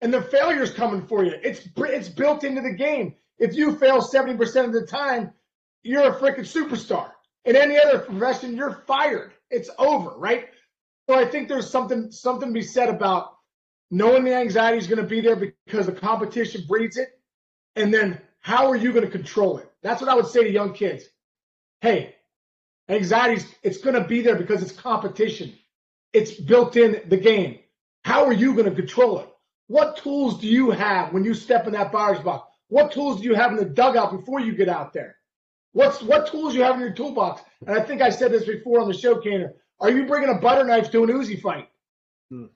[0.00, 1.34] And the failure's coming for you.
[1.42, 3.14] It's it's built into the game.
[3.38, 5.32] If you fail 70% of the time,
[5.82, 7.10] you're a freaking superstar.
[7.44, 9.32] In any other profession, you're fired.
[9.50, 10.48] It's over, right?
[11.08, 13.36] So I think there's something something to be said about
[13.90, 17.08] knowing the anxiety is going to be there because the competition breeds it,
[17.76, 19.70] and then how are you going to control it?
[19.82, 21.04] That's what I would say to young kids.
[21.80, 22.14] Hey,
[22.90, 25.54] Anxiety's it's going to be there because it's competition.
[26.12, 27.60] It's built in the game.
[28.04, 29.28] How are you going to control it?
[29.68, 32.50] What tools do you have when you step in that batter's box?
[32.68, 35.16] What tools do you have in the dugout before you get out there?
[35.72, 37.42] What's what tools you have in your toolbox?
[37.64, 39.52] And I think I said this before on the show, Kaner.
[39.78, 41.68] Are you bringing a butter knife to an Uzi fight?
[42.30, 42.46] Hmm.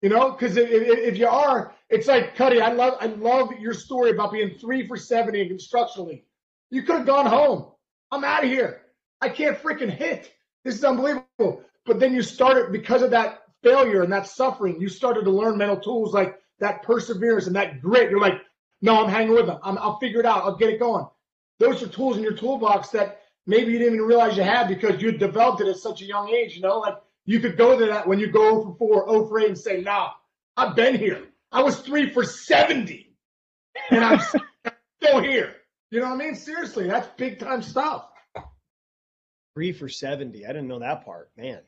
[0.00, 2.60] You know, because if, if, you are, it's like Cuddy.
[2.60, 6.24] I love I love your story about being three for seventy in instructional league.
[6.70, 7.66] You could have gone home.
[8.12, 8.82] I'm out of here.
[9.20, 10.32] I can't freaking hit.
[10.64, 11.62] This is unbelievable.
[11.86, 15.56] But then you started because of that failure and that suffering, you started to learn
[15.56, 18.10] mental tools like that perseverance and that grit.
[18.10, 18.40] You're like,
[18.80, 19.58] no, I'm hanging with them.
[19.62, 20.44] i will figure it out.
[20.44, 21.06] I'll get it going.
[21.58, 25.00] Those are tools in your toolbox that maybe you didn't even realize you had because
[25.00, 26.56] you developed it at such a young age.
[26.56, 29.28] You know, like you could go to that when you go 0 for 4, 0
[29.28, 30.10] for 8 and say, nah,
[30.56, 31.22] I've been here.
[31.52, 33.14] I was three for 70
[33.90, 34.20] and I'm
[35.02, 35.54] still here.
[35.90, 36.34] You know what I mean?
[36.34, 38.08] Seriously, that's big time stuff.
[39.54, 40.44] Three for 70.
[40.44, 41.60] I didn't know that part, man.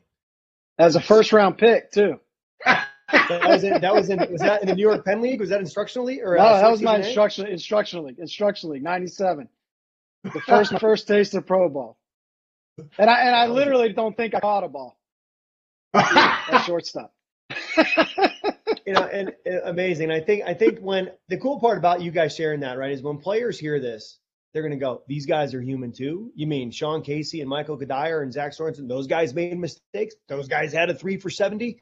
[0.77, 2.19] As a first round pick, too.
[2.65, 5.39] that was in, that was in was that in the New York Penn League?
[5.39, 6.43] Was that instructional league or no?
[6.43, 8.19] Uh, that was my instructional instructional league.
[8.19, 9.47] Instructional league, ninety seven.
[10.23, 11.97] The first first taste of pro ball.
[12.97, 14.99] And I and I literally don't think I caught a ball.
[15.93, 17.13] a shortstop.
[18.85, 20.11] you know, and, and amazing.
[20.11, 23.01] I think I think when the cool part about you guys sharing that, right, is
[23.01, 24.19] when players hear this,
[24.53, 26.31] they're going to go, these guys are human too.
[26.35, 28.87] You mean Sean Casey and Michael Cuddyer and Zach Sorensen?
[28.87, 30.15] Those guys made mistakes.
[30.27, 31.81] Those guys had a three for 70.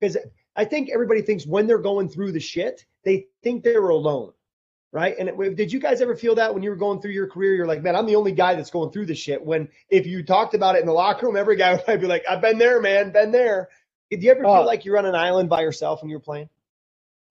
[0.00, 0.16] Because
[0.56, 4.32] I think everybody thinks when they're going through the shit, they think they're alone.
[4.92, 5.14] Right.
[5.18, 7.54] And it, did you guys ever feel that when you were going through your career?
[7.54, 9.42] You're like, man, I'm the only guy that's going through the shit.
[9.42, 12.24] When if you talked about it in the locker room, every guy would be like,
[12.28, 13.70] I've been there, man, been there.
[14.10, 14.64] Did you ever feel oh.
[14.64, 16.50] like you're on an island by yourself when you're playing?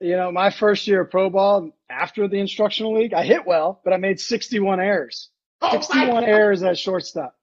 [0.01, 3.81] You know, my first year of pro ball after the instructional league, I hit well,
[3.83, 5.29] but I made 61 errors.
[5.61, 7.35] Oh 61 errors at shortstop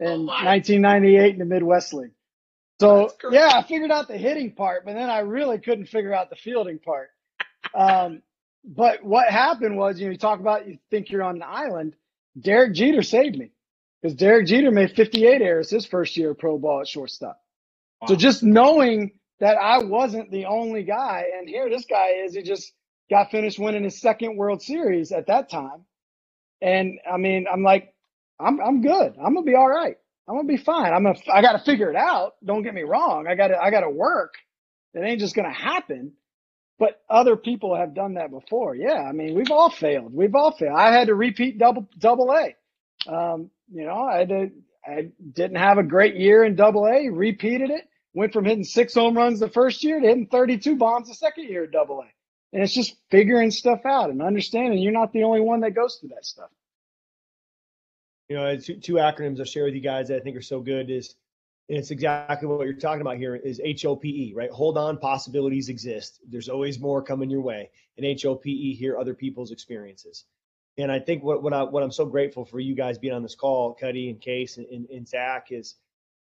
[0.00, 2.12] in oh 1998 in the Midwest League.
[2.80, 6.30] So yeah, I figured out the hitting part, but then I really couldn't figure out
[6.30, 7.10] the fielding part.
[7.74, 8.22] Um,
[8.64, 11.96] but what happened was, you know, you talk about you think you're on an island.
[12.38, 13.52] Derek Jeter saved me
[14.02, 17.40] because Derek Jeter made 58 errors his first year of pro ball at shortstop.
[18.00, 18.08] Wow.
[18.08, 22.42] So just knowing that I wasn't the only guy, and here this guy is, he
[22.42, 22.72] just
[23.10, 25.84] got finished winning his second World Series at that time.
[26.62, 27.94] And I mean, I'm like,
[28.40, 29.14] I'm I'm good.
[29.18, 29.96] I'm gonna be all right.
[30.28, 30.92] I'm gonna be fine.
[30.92, 32.34] I'm gonna I gotta figure it out.
[32.44, 33.26] Don't get me wrong.
[33.26, 34.34] I gotta I gotta work.
[34.94, 36.12] It ain't just gonna happen.
[36.78, 38.74] But other people have done that before.
[38.74, 40.12] Yeah, I mean, we've all failed.
[40.12, 40.76] We've all failed.
[40.76, 42.54] I had to repeat double double A.
[43.10, 44.50] Um, you know, I to,
[44.86, 48.94] I didn't have a great year in double A, repeated it, went from hitting six
[48.94, 52.06] home runs the first year to hitting 32 bombs the second year at double A.
[52.54, 55.96] And it's just figuring stuff out and understanding you're not the only one that goes
[55.96, 56.48] through that stuff.
[58.30, 60.60] You know, two, two acronyms I'll share with you guys that I think are so
[60.60, 61.14] good is,
[61.68, 64.50] and it's exactly what you're talking about here is HOPE, right?
[64.50, 66.20] Hold on, possibilities exist.
[66.26, 67.68] There's always more coming your way.
[67.98, 70.24] And HOPE, hear other people's experiences.
[70.78, 73.22] And I think what what, I, what I'm so grateful for you guys being on
[73.22, 75.74] this call, Cuddy and Case and, and, and Zach, is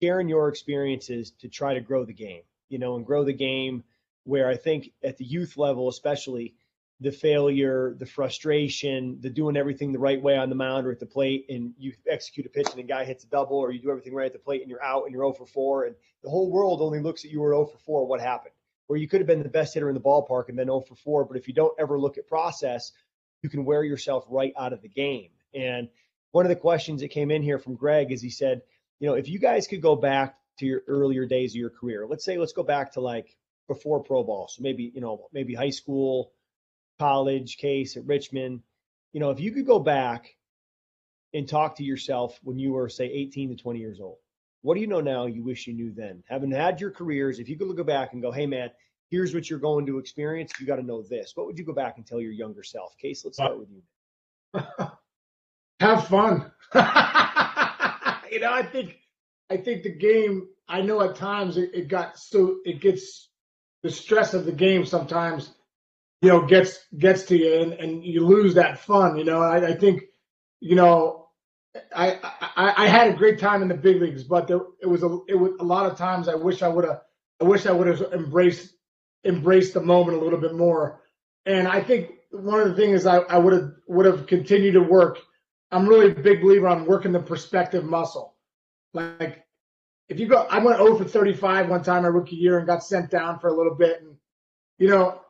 [0.05, 3.83] sharing your experiences to try to grow the game, you know, and grow the game
[4.25, 6.55] where I think at the youth level, especially,
[7.01, 11.01] the failure, the frustration, the doing everything the right way on the mound or at
[11.01, 13.81] the plate, and you execute a pitch and the guy hits a double, or you
[13.81, 15.97] do everything right at the plate and you're out and you're 0 for 4, and
[16.23, 18.07] the whole world only looks at you were 0 for 4.
[18.07, 18.55] What happened?
[18.87, 20.95] Where you could have been the best hitter in the ballpark and been 0 for
[20.95, 22.93] 4, but if you don't ever look at process,
[23.43, 25.31] you can wear yourself right out of the game.
[25.55, 25.89] And
[26.31, 28.63] one of the questions that came in here from Greg is he said,
[29.01, 32.07] you know, if you guys could go back to your earlier days of your career,
[32.09, 33.37] let's say let's go back to like
[33.69, 36.33] before pro ball, so maybe you know maybe high school
[36.99, 38.63] college case at Richmond,
[39.13, 40.35] you know, if you could go back
[41.33, 44.19] and talk to yourself when you were, say, 18 to 20 years old,
[44.63, 46.23] what do you know now you wish you knew then?
[46.29, 48.71] Having had your careers, if you could look back and go, hey, man,
[49.11, 51.33] here's what you're going to experience, you got to know this.
[51.35, 52.97] What would you go back and tell your younger self?
[52.99, 54.61] Case, let's start with you.
[55.81, 56.51] Have fun.
[58.35, 58.97] you know, I think
[59.49, 63.31] I think the game, I know at times it, it got so it gets
[63.83, 65.51] the stress of the game sometimes
[66.21, 69.41] you know gets gets to you and, and you lose that fun you know.
[69.41, 70.03] I, I think
[70.61, 71.29] you know
[71.95, 72.19] I,
[72.57, 75.19] I I had a great time in the big leagues but there it was a
[75.29, 77.03] it was a lot of times I wish I would have
[77.41, 78.75] I wish I would have embraced
[79.25, 81.03] embraced the moment a little bit more.
[81.47, 84.83] And I think one of the things I, I would have would have continued to
[84.83, 85.19] work
[85.71, 88.35] I'm really a big believer on working the perspective muscle
[88.93, 89.45] like
[90.09, 92.85] if you go I went 0 for 35 one time my rookie year and got
[92.85, 94.17] sent down for a little bit and
[94.79, 95.21] you know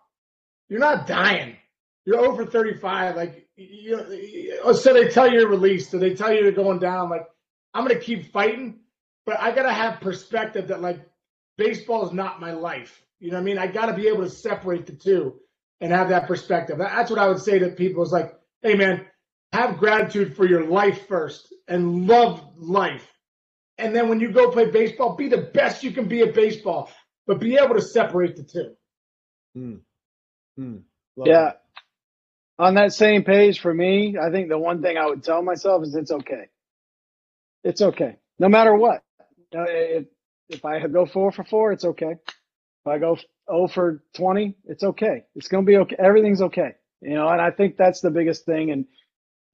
[0.68, 1.57] you're not dying.
[2.05, 3.16] You're over 35.
[3.16, 6.78] Like, you know, so they tell you to release, so they tell you to going
[6.78, 7.11] down.
[7.11, 7.26] Like,
[7.72, 8.80] I'm going to keep fighting,
[9.26, 11.01] but I got to have perspective that, like,
[11.57, 13.03] baseball is not my life.
[13.20, 13.59] You know what I mean?
[13.59, 15.41] I got to be able to separate the two
[15.80, 16.78] and have that perspective.
[16.78, 19.07] That's what I would say to people is like, hey, man,
[19.55, 23.09] have gratitude for your life first and love life.
[23.78, 26.90] And then when you go play baseball, be the best you can be at baseball,
[27.26, 28.74] but be able to separate the two.
[29.55, 29.74] Hmm.
[30.57, 30.76] Hmm.
[31.24, 31.50] yeah.
[31.50, 31.57] It.
[32.59, 35.84] On that same page for me, I think the one thing I would tell myself
[35.84, 36.48] is it's okay.
[37.62, 38.16] It's okay.
[38.38, 39.02] No matter what.
[39.52, 40.07] if,
[40.48, 42.12] if I go four for four, it's okay.
[42.12, 43.16] If I go
[43.50, 45.24] 0 for 20, it's okay.
[45.34, 45.96] It's going to be okay.
[45.98, 46.74] Everything's okay.
[47.00, 48.70] You know, and I think that's the biggest thing.
[48.70, 48.86] And,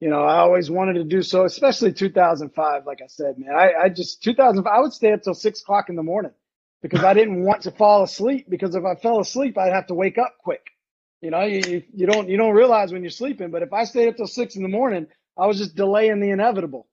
[0.01, 2.85] you know, I always wanted to do so, especially 2005.
[2.87, 5.89] Like I said, man, I, I just, 2005, I would stay up till six o'clock
[5.89, 6.31] in the morning
[6.81, 9.93] because I didn't want to fall asleep because if I fell asleep, I'd have to
[9.93, 10.65] wake up quick.
[11.21, 14.09] You know, you, you don't, you don't realize when you're sleeping, but if I stayed
[14.09, 15.05] up till six in the morning,
[15.37, 16.87] I was just delaying the inevitable.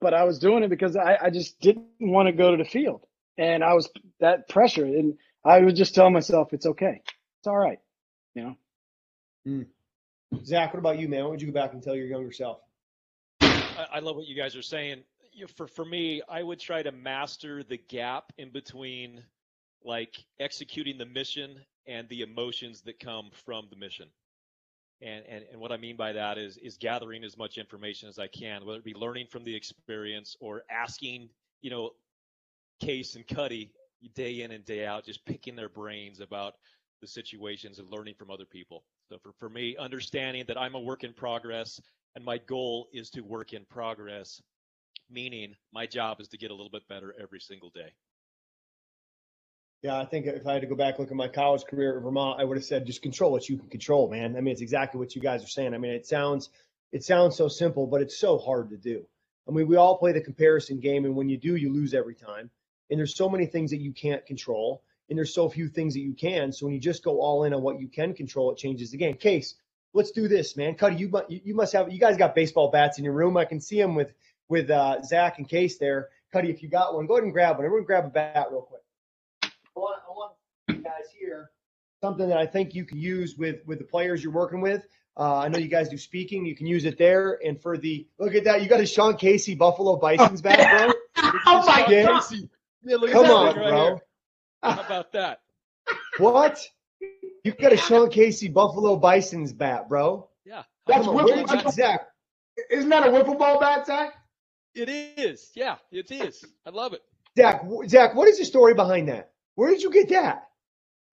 [0.00, 2.68] But I was doing it because I, I just didn't want to go to the
[2.68, 3.02] field.
[3.36, 3.90] And I was
[4.20, 4.86] that pressure.
[4.86, 7.02] And I would just tell myself, it's okay.
[7.40, 7.78] It's all right.
[8.34, 8.56] You know?
[9.46, 9.66] Mm.
[10.44, 11.22] Zach, what about you, man?
[11.22, 12.60] What would you go back and tell your younger self?
[13.40, 15.02] I, love what you guys are saying.
[15.56, 19.22] For for me, I would try to master the gap in between
[19.84, 24.08] like executing the mission and the emotions that come from the mission.
[25.02, 28.18] And, and, and what I mean by that is is gathering as much information as
[28.18, 31.28] I can, whether it be learning from the experience or asking,
[31.60, 31.90] you know,
[32.80, 33.72] Case and Cuddy
[34.14, 36.54] day in and day out, just picking their brains about
[37.00, 38.84] the situations and learning from other people.
[39.10, 41.80] So for, for me, understanding that I'm a work in progress
[42.14, 44.42] and my goal is to work in progress,
[45.10, 47.92] meaning my job is to get a little bit better every single day.
[49.82, 52.02] Yeah, I think if I had to go back look at my college career at
[52.02, 54.36] Vermont, I would have said just control what you can control, man.
[54.36, 55.74] I mean, it's exactly what you guys are saying.
[55.74, 56.48] I mean, it sounds
[56.92, 59.06] it sounds so simple, but it's so hard to do.
[59.46, 62.14] I mean, we all play the comparison game, and when you do, you lose every
[62.14, 62.50] time.
[62.90, 66.00] And there's so many things that you can't control, and there's so few things that
[66.00, 66.52] you can.
[66.52, 68.96] So when you just go all in on what you can control, it changes the
[68.96, 69.16] game.
[69.16, 69.54] Case,
[69.92, 70.74] let's do this, man.
[70.74, 73.36] Cuddy, you you must have you guys got baseball bats in your room.
[73.36, 74.12] I can see them with
[74.48, 76.08] with uh, Zach and Case there.
[76.32, 77.64] Cuddy, if you got one, go ahead and grab one.
[77.64, 78.82] Everyone, grab a bat real quick.
[79.42, 79.48] I
[79.78, 80.32] want, I want
[80.68, 81.50] you guys here
[82.02, 84.86] something that I think you can use with with the players you're working with.
[85.18, 86.44] Uh, I know you guys do speaking.
[86.44, 87.38] You can use it there.
[87.44, 90.92] And for the look at that, you got a Sean Casey Buffalo Bison's bat, bro.
[91.46, 92.22] oh my God.
[92.82, 93.84] Yeah, Come on, right bro.
[93.86, 94.00] Here.
[94.74, 95.40] How about that?
[96.18, 96.60] What?
[97.44, 100.28] You've got a Sean Casey Buffalo Bison's bat, bro.
[100.44, 100.62] Yeah.
[100.86, 102.06] That's whipple, Zach.
[102.70, 104.14] Isn't that a wiffle ball bat, Zach?
[104.74, 105.50] It is.
[105.54, 106.44] Yeah, it is.
[106.66, 107.02] I love it.
[107.36, 109.30] Zach, Zach, what is the story behind that?
[109.54, 110.48] Where did you get that?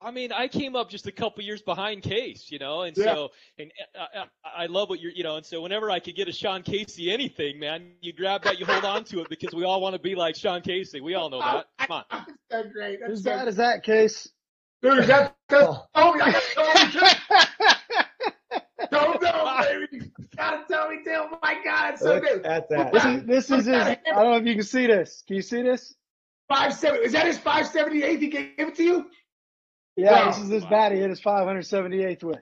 [0.03, 3.05] I mean, I came up just a couple years behind Case, you know, and yeah.
[3.05, 4.25] so and I, uh, uh,
[4.57, 7.11] I, love what you're, you know, and so whenever I could get a Sean Casey
[7.11, 9.99] anything, man, you grab that, you hold on to it because we all want to
[9.99, 10.99] be like Sean Casey.
[10.99, 11.65] We all know that.
[11.79, 12.03] Come on.
[12.11, 12.99] That's so great.
[12.99, 14.27] That's Who's so bad as that Case?
[14.81, 16.41] Dude, that's, that's oh, I
[18.91, 20.11] Don't know, baby.
[20.35, 21.11] Gotta tell me, too.
[21.15, 22.45] Oh my God, it's so Look good.
[22.45, 22.91] At that.
[22.91, 23.75] This is, this is his.
[23.75, 25.23] I don't know if you can see this.
[25.25, 25.95] Can you see this?
[26.49, 27.01] Five seven.
[27.01, 28.19] Is that his five seventy eight?
[28.19, 29.05] He gave it to you?
[29.95, 30.31] Yeah, wow.
[30.31, 30.91] this is his bat.
[30.91, 32.39] He hit his 578th with.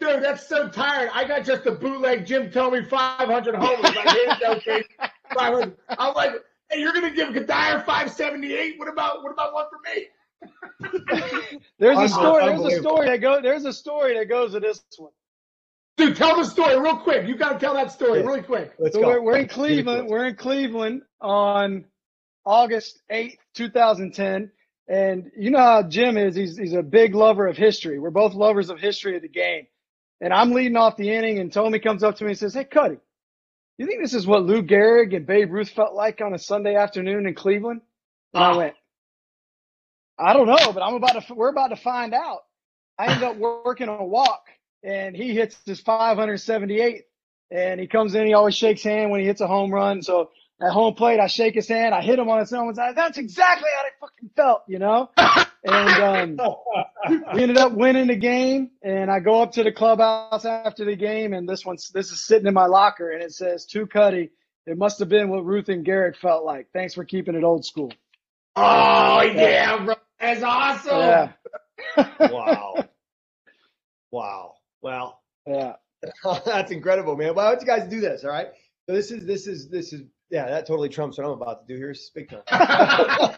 [0.00, 1.10] Dude, that's so tired.
[1.12, 3.82] I got just a bootleg Jim Thome 500 homers.
[3.82, 4.84] Like, okay,
[5.34, 5.76] 500.
[5.88, 6.32] I'm like,
[6.70, 8.78] hey, you're gonna give Cuddyer 578?
[8.78, 10.06] What about what about one for me?
[11.78, 12.44] there's a story.
[12.44, 13.42] There's a story that goes.
[13.42, 15.12] There's a story that goes to this one.
[15.96, 17.26] Dude, tell the story real quick.
[17.26, 18.26] You got to tell that story yeah.
[18.26, 18.72] really quick.
[18.78, 19.08] Let's so go.
[19.08, 20.08] We're, we're in Cleveland.
[20.08, 21.84] We're in Cleveland on
[22.44, 24.50] August 8th, 2010.
[24.86, 26.34] And you know how Jim is.
[26.34, 27.98] He's, he's a big lover of history.
[27.98, 29.66] We're both lovers of history of the game.
[30.20, 32.64] And I'm leading off the inning, and Thome comes up to me and says, Hey,
[32.64, 32.98] Cuddy,
[33.78, 36.76] you think this is what Lou Gehrig and Babe Ruth felt like on a Sunday
[36.76, 37.80] afternoon in Cleveland?
[38.32, 38.56] And I ah.
[38.56, 38.74] went,
[40.18, 42.44] I don't know, but I'm about to, we're about to find out.
[42.98, 44.46] I end up working on a walk,
[44.84, 47.02] and he hits his 578th.
[47.50, 50.02] And he comes in, he always shakes hand when he hits a home run.
[50.02, 50.30] So
[50.62, 52.76] at home plate, I shake his hand, I hit him on his helmet.
[52.76, 55.10] That's exactly how it fucking felt, you know.
[55.64, 56.56] and um,
[57.34, 58.70] we ended up winning the game.
[58.82, 62.24] And I go up to the clubhouse after the game, and this one's this is
[62.24, 64.30] sitting in my locker, and it says to Cuddy.
[64.66, 66.68] It must have been what Ruth and Gehrig felt like.
[66.72, 67.92] Thanks for keeping it old school.
[68.56, 69.94] Oh yeah, bro.
[70.20, 70.98] That's awesome.
[70.98, 71.32] Yeah.
[72.30, 72.84] wow.
[74.10, 74.54] Wow.
[74.80, 75.20] Well.
[75.46, 75.74] Yeah.
[76.46, 77.34] That's incredible, man.
[77.34, 78.24] Why don't you guys do this?
[78.24, 78.48] All right.
[78.88, 80.02] So this is this is this is
[80.34, 81.94] yeah, that totally trumps what I'm about to do here.
[81.94, 82.42] Speak time.
[82.48, 83.36] I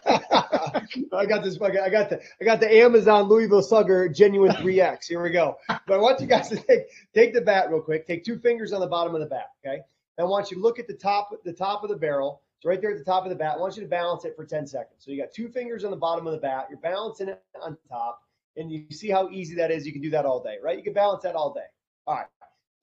[1.27, 1.61] got this.
[1.61, 5.05] I got, I got the I got the Amazon Louisville Slugger Genuine 3X.
[5.07, 5.57] Here we go.
[5.67, 8.07] But I want you guys to take take the bat real quick.
[8.07, 9.51] Take two fingers on the bottom of the bat.
[9.63, 9.81] Okay.
[10.17, 12.41] I want you to look at the top the top of the barrel.
[12.57, 13.57] It's right there at the top of the bat.
[13.57, 14.95] I want you to balance it for 10 seconds.
[14.97, 16.65] So you got two fingers on the bottom of the bat.
[16.71, 18.23] You're balancing it on top,
[18.55, 19.85] and you see how easy that is.
[19.85, 20.75] You can do that all day, right?
[20.75, 21.67] You can balance that all day.
[22.07, 22.25] All right.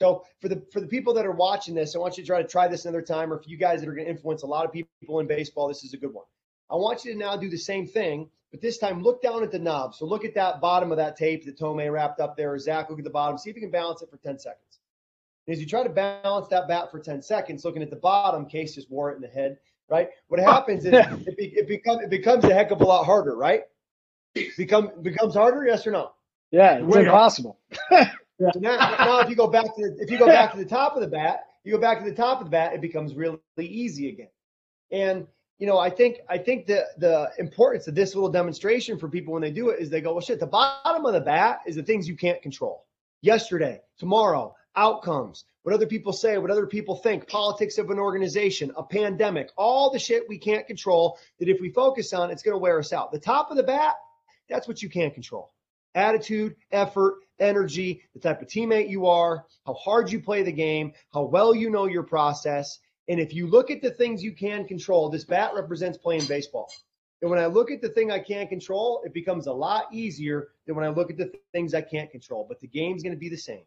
[0.01, 2.43] So for the for the people that are watching this, I want you to try
[2.43, 4.47] to try this another time, or for you guys that are going to influence a
[4.47, 6.27] lot of people in baseball, this is a good one.
[6.71, 9.53] I want you to now do the same thing, but this time look down at
[9.53, 9.95] the knob.
[9.95, 12.59] So look at that bottom of that tape that Thome wrapped up there.
[12.59, 13.39] Zach, look at the bottom.
[13.39, 14.79] See if you can balance it for 10 seconds.
[15.47, 18.47] And as you try to balance that bat for 10 seconds, looking at the bottom,
[18.47, 20.09] Case just wore it in the head, right?
[20.29, 20.93] What happens is
[21.27, 23.63] it, be, it, becomes, it becomes a heck of a lot harder, right?
[24.57, 25.65] become becomes harder.
[25.65, 26.13] Yes or no?
[26.51, 27.59] Yeah, it's impossible.
[28.39, 30.95] now, now, if you go back to the, if you go back to the top
[30.95, 33.39] of the bat, you go back to the top of the bat, it becomes really
[33.59, 34.29] easy again.
[34.91, 35.27] And
[35.59, 39.35] you know, I think I think the the importance of this little demonstration for people
[39.35, 41.77] when they do it is they go, well, shit, the bottom of the bat is
[41.77, 42.85] the things you can't control.
[43.23, 48.73] Yesterday, tomorrow, outcomes, what other people say, what other people think, politics of an organization,
[48.77, 52.55] a pandemic, all the shit we can't control that if we focus on, it's going
[52.55, 53.13] to wear us out.
[53.13, 53.95] The top of the bat,
[54.49, 55.53] that's what you can't control.
[55.95, 60.93] Attitude, effort, energy, the type of teammate you are, how hard you play the game,
[61.13, 62.79] how well you know your process.
[63.09, 66.71] And if you look at the things you can control, this bat represents playing baseball.
[67.23, 70.49] And when I look at the thing I can't control, it becomes a lot easier
[70.67, 72.45] than when I look at the th- things I can't control.
[72.49, 73.65] But the game's going to be the same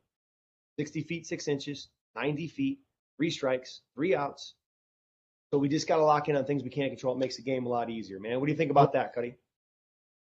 [0.79, 2.79] 60 feet, six inches, 90 feet,
[3.17, 4.53] three strikes, three outs.
[5.51, 7.15] So we just got to lock in on things we can't control.
[7.15, 8.39] It makes the game a lot easier, man.
[8.39, 9.35] What do you think about that, Cuddy?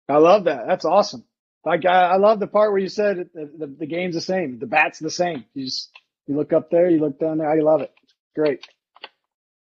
[0.09, 0.67] I love that.
[0.67, 1.23] That's awesome.
[1.65, 4.59] Like I, I love the part where you said the, the, the game's the same,
[4.59, 5.45] the bat's the same.
[5.53, 5.91] You just
[6.27, 7.49] you look up there, you look down there.
[7.49, 7.93] I love it.
[8.35, 8.65] Great.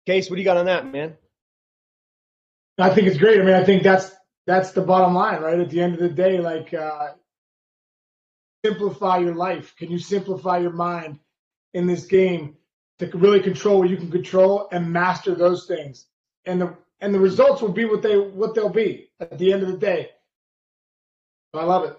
[0.06, 1.16] Case, what do you got on that, man?
[2.78, 3.40] I think it's great.
[3.40, 4.12] I mean, I think that's
[4.48, 5.60] that's the bottom line, right?
[5.60, 7.10] At the end of the day, like uh,
[8.66, 9.76] simplify your life.
[9.78, 11.20] Can you simplify your mind
[11.74, 12.58] in this game
[13.00, 16.06] to really control what you can control and master those things?
[16.46, 19.64] And the and the results will be what they what they'll be at the end
[19.64, 20.10] of the day.
[21.54, 21.98] I love it.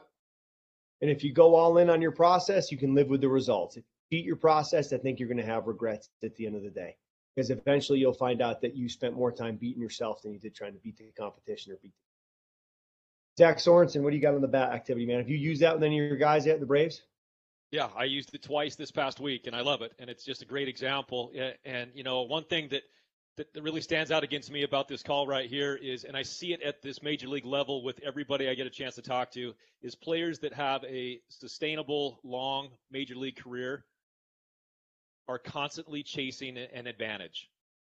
[1.00, 3.76] And if you go all in on your process, you can live with the results.
[3.76, 6.56] If you cheat your process, I think you're going to have regrets at the end
[6.56, 6.96] of the day
[7.34, 10.54] because eventually you'll find out that you spent more time beating yourself than you did
[10.54, 11.92] trying to beat the competition or beat.
[13.36, 13.44] The...
[13.44, 15.18] Zach Sorensen, what do you got on the bat activity, man?
[15.18, 17.02] Have you used that with any of your guys yet, the Braves?
[17.70, 19.92] Yeah, I used it twice this past week, and I love it.
[19.98, 21.32] And it's just a great example.
[21.34, 22.82] Eh, and you know, one thing that
[23.36, 26.52] that really stands out against me about this call right here is, and I see
[26.52, 29.54] it at this major league level with everybody I get a chance to talk to,
[29.80, 33.84] is players that have a sustainable, long major league career
[35.28, 37.48] are constantly chasing an advantage.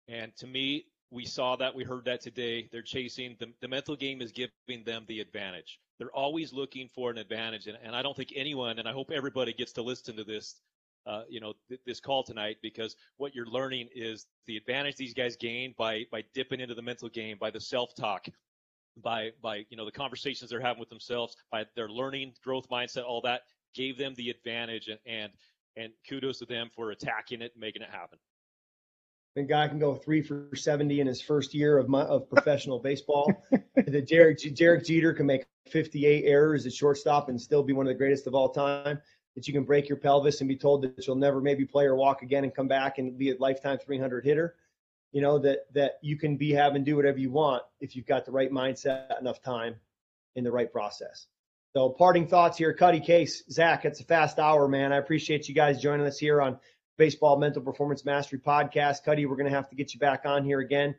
[0.09, 2.67] And to me, we saw that, we heard that today.
[2.71, 5.79] They're chasing the, the mental game is giving them the advantage.
[5.97, 7.67] They're always looking for an advantage.
[7.67, 10.55] And, and I don't think anyone, and I hope everybody gets to listen to this
[11.05, 15.13] uh, you know th- this call tonight because what you're learning is the advantage these
[15.13, 18.27] guys gain by by dipping into the mental game, by the self-talk,
[19.01, 23.03] by by you know the conversations they're having with themselves, by their learning, growth mindset,
[23.05, 23.41] all that
[23.73, 25.31] gave them the advantage, and and,
[25.77, 28.19] and kudos to them for attacking it and making it happen.
[29.35, 32.79] A guy can go three for 70 in his first year of my, of professional
[32.79, 33.31] baseball.
[33.75, 37.89] the Derek Derek Jeter can make 58 errors at shortstop and still be one of
[37.89, 38.99] the greatest of all time
[39.35, 41.95] that you can break your pelvis and be told that you'll never maybe play or
[41.95, 44.55] walk again and come back and be a lifetime 300 hitter.
[45.11, 48.05] You know that that you can be have and do whatever you want if you've
[48.05, 49.75] got the right mindset, enough time,
[50.35, 51.25] in the right process.
[51.75, 53.85] So, parting thoughts here, Cuddy Case, Zach.
[53.85, 54.91] It's a fast hour, man.
[54.91, 56.59] I appreciate you guys joining us here on
[56.97, 59.03] Baseball Mental Performance Mastery Podcast.
[59.03, 60.95] Cuddy, we're going to have to get you back on here again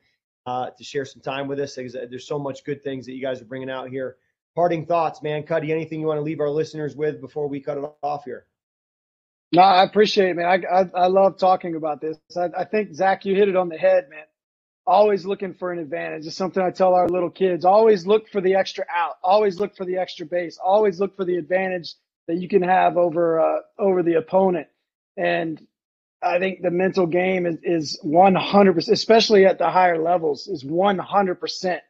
[0.46, 1.74] uh, to share some time with us.
[1.74, 4.16] There's so much good things that you guys are bringing out here
[4.54, 5.44] parting thoughts, man.
[5.44, 8.46] Cuddy, anything you want to leave our listeners with before we cut it off here?
[9.52, 10.46] No, I appreciate it, man.
[10.46, 12.18] I, I, I love talking about this.
[12.36, 14.24] I, I think, Zach, you hit it on the head, man.
[14.86, 16.26] Always looking for an advantage.
[16.26, 17.64] It's something I tell our little kids.
[17.64, 19.16] Always look for the extra out.
[19.22, 20.58] Always look for the extra base.
[20.62, 21.94] Always look for the advantage
[22.28, 24.68] that you can have over uh, over the opponent.
[25.16, 25.60] And
[26.22, 31.80] I think the mental game is, is 100%, especially at the higher levels, is 100%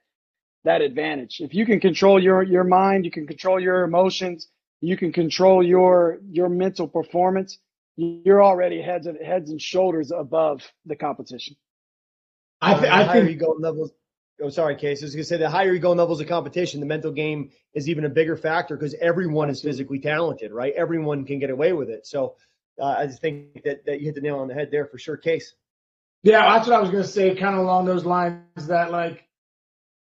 [0.64, 1.40] that advantage.
[1.40, 4.48] If you can control your your mind, you can control your emotions,
[4.80, 7.58] you can control your your mental performance.
[7.96, 11.56] You're already heads and heads and shoulders above the competition.
[12.62, 13.92] I, th- I think you go levels.
[14.42, 15.02] Oh, sorry, Case.
[15.02, 17.50] I was gonna say the higher you go in levels of competition, the mental game
[17.74, 20.72] is even a bigger factor because everyone is physically talented, right?
[20.74, 22.06] Everyone can get away with it.
[22.06, 22.36] So
[22.80, 24.98] uh, I just think that that you hit the nail on the head there for
[24.98, 25.54] sure, Case.
[26.22, 28.66] Yeah, that's what I was gonna say, kind of along those lines.
[28.66, 29.26] That like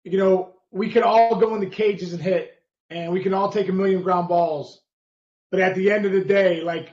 [0.06, 2.54] you know, we could all go in the cages and hit,
[2.90, 4.82] and we can all take a million ground balls.
[5.52, 6.92] But at the end of the day, like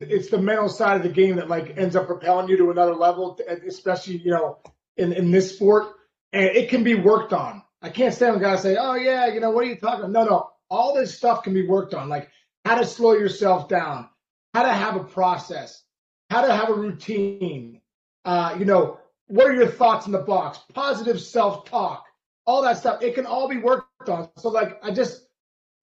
[0.00, 2.94] it's the mental side of the game that like ends up propelling you to another
[2.94, 4.58] level, especially you know
[4.96, 5.94] in in this sport,
[6.32, 7.62] and it can be worked on.
[7.80, 10.10] I can't stand guys say, "Oh yeah, you know what are you talking?" About?
[10.10, 12.28] No, no, all this stuff can be worked on, like
[12.64, 14.08] how to slow yourself down,
[14.52, 15.82] how to have a process,
[16.28, 17.80] how to have a routine.
[18.24, 20.58] Uh, you know, what are your thoughts in the box?
[20.74, 22.04] Positive self-talk
[22.46, 23.02] all that stuff.
[23.02, 24.28] It can all be worked on.
[24.36, 25.26] So like I just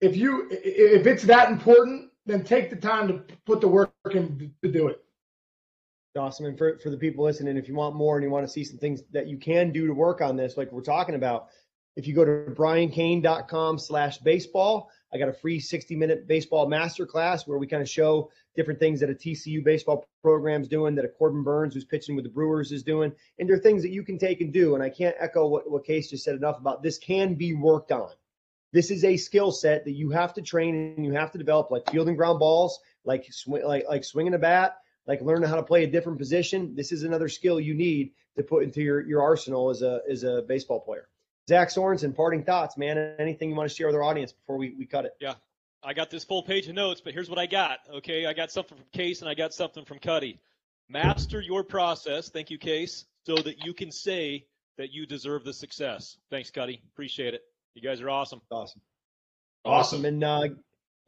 [0.00, 4.52] if you if it's that important, then take the time to put the work in
[4.62, 5.02] to do it.
[6.18, 6.46] Awesome.
[6.46, 8.64] And for, for the people listening, if you want more and you want to see
[8.64, 11.48] some things that you can do to work on this, like we're talking about,
[11.96, 17.46] If you go to briancain.com slash baseball, I got a free 60 minute baseball masterclass
[17.46, 21.04] where we kind of show different things that a TCU baseball program is doing, that
[21.04, 23.12] a Corbin Burnes, who's pitching with the Brewers is doing.
[23.38, 24.74] And there are things that you can take and do.
[24.74, 27.92] And I can't echo what, what Case just said enough about this can be worked
[27.92, 28.10] on.
[28.72, 31.72] This is a skill set that you have to train and you have to develop,
[31.72, 34.76] like fielding ground balls, like sw- like like swinging a bat,
[35.08, 36.76] like learning how to play a different position.
[36.76, 40.22] This is another skill you need to put into your, your arsenal as a as
[40.22, 41.08] a baseball player.
[41.50, 43.16] Zach Sorensen, parting thoughts, man.
[43.18, 45.14] Anything you want to share with our audience before we, we cut it?
[45.20, 45.34] Yeah.
[45.82, 47.80] I got this full page of notes, but here's what I got.
[47.92, 48.24] Okay.
[48.24, 50.38] I got something from Case and I got something from Cuddy.
[50.88, 52.28] Master your process.
[52.28, 54.46] Thank you, Case, so that you can say
[54.78, 56.18] that you deserve the success.
[56.30, 56.82] Thanks, Cuddy.
[56.92, 57.42] Appreciate it.
[57.74, 58.42] You guys are awesome.
[58.52, 58.80] Awesome.
[59.64, 60.04] Awesome.
[60.04, 60.42] And uh,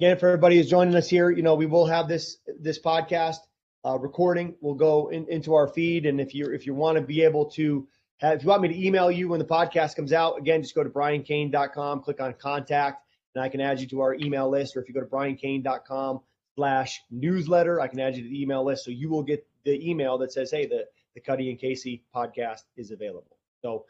[0.01, 3.39] again, for everybody who's joining us here, you know, we will have this this podcast
[3.85, 4.57] uh, recording.
[4.61, 7.51] We'll go in, into our feed, and if you if you want to be able
[7.53, 7.87] to
[8.23, 10.75] have, if you want me to email you when the podcast comes out, again, just
[10.75, 13.05] go to briancain.com, click on contact,
[13.35, 14.77] and I can add you to our email list.
[14.77, 16.21] Or if you go to briancain.com
[16.55, 18.85] slash newsletter, I can add you to the email list.
[18.85, 22.63] So you will get the email that says, hey, the, the Cuddy and Casey podcast
[22.77, 23.37] is available.
[23.63, 23.87] So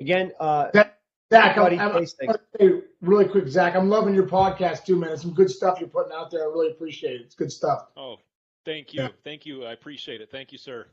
[0.00, 0.70] again, uh,
[1.32, 5.10] Zach, I'm, I'm, I'm say really quick, Zach, I'm loving your podcast too, man.
[5.10, 6.42] It's some good stuff you're putting out there.
[6.42, 7.22] I really appreciate it.
[7.22, 7.88] It's good stuff.
[7.96, 8.16] Oh,
[8.64, 9.02] thank you.
[9.02, 9.08] Yeah.
[9.24, 9.64] Thank you.
[9.64, 10.30] I appreciate it.
[10.30, 10.86] Thank you, sir.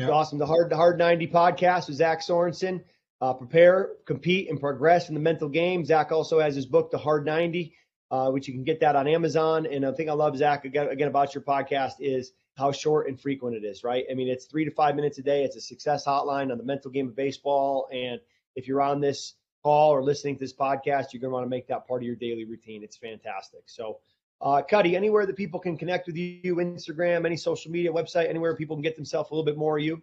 [0.00, 0.10] Yeah.
[0.10, 0.38] Awesome.
[0.38, 2.84] The Hard the Hard 90 podcast with Zach Sorensen.
[3.20, 5.84] Uh, prepare, compete, and progress in the mental game.
[5.84, 7.74] Zach also has his book, The Hard 90,
[8.10, 9.66] uh, which you can get that on Amazon.
[9.66, 13.20] And the thing I love, Zach, again, again about your podcast is how short and
[13.20, 14.04] frequent it is, right?
[14.10, 15.44] I mean, it's three to five minutes a day.
[15.44, 17.88] It's a success hotline on the mental game of baseball.
[17.92, 18.20] And
[18.56, 21.50] if you're on this call or listening to this podcast, you're going to want to
[21.50, 22.82] make that part of your daily routine.
[22.82, 23.64] It's fantastic.
[23.66, 23.98] So,
[24.42, 28.56] uh, Cuddy, anywhere that people can connect with you, Instagram, any social media website, anywhere
[28.56, 30.02] people can get themselves a little bit more of you.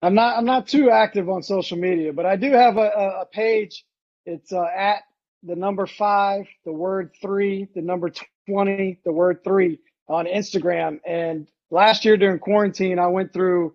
[0.00, 3.26] I'm not I'm not too active on social media, but I do have a, a
[3.26, 3.84] page.
[4.26, 5.02] It's uh, at
[5.42, 8.12] the number five, the word three, the number
[8.46, 11.00] twenty, the word three on Instagram.
[11.04, 13.74] And last year during quarantine, I went through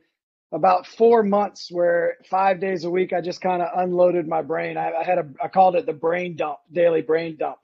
[0.54, 4.78] about four months where five days a week I just kind of unloaded my brain.
[4.78, 7.58] I, I, had a I called it the brain dump, daily brain dump,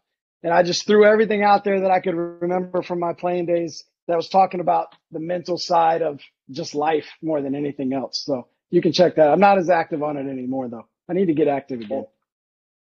[0.43, 3.83] and I just threw everything out there that I could remember from my playing days
[4.07, 6.19] that was talking about the mental side of
[6.49, 8.23] just life more than anything else.
[8.25, 9.29] So you can check that.
[9.29, 10.87] I'm not as active on it anymore though.
[11.09, 12.05] I need to get active again.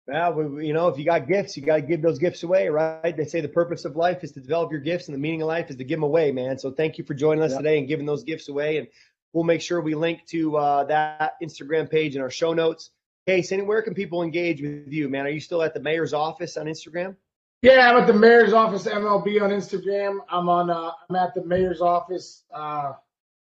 [0.08, 3.16] Well, you know, if you got gifts, you got to give those gifts away, right?
[3.16, 5.48] They say the purpose of life is to develop your gifts, and the meaning of
[5.48, 6.58] life is to give them away, man.
[6.58, 7.60] So thank you for joining us yep.
[7.60, 8.78] today and giving those gifts away.
[8.78, 8.86] And
[9.32, 12.90] we'll make sure we link to uh, that Instagram page in our show notes.
[13.26, 15.26] Case, anywhere can people engage with you, man?
[15.26, 17.16] Are you still at the mayor's office on Instagram?
[17.62, 20.18] Yeah, I'm at the mayor's office MLB on Instagram.
[20.28, 20.70] I'm on.
[20.70, 22.92] Uh, I'm at the mayor's office uh,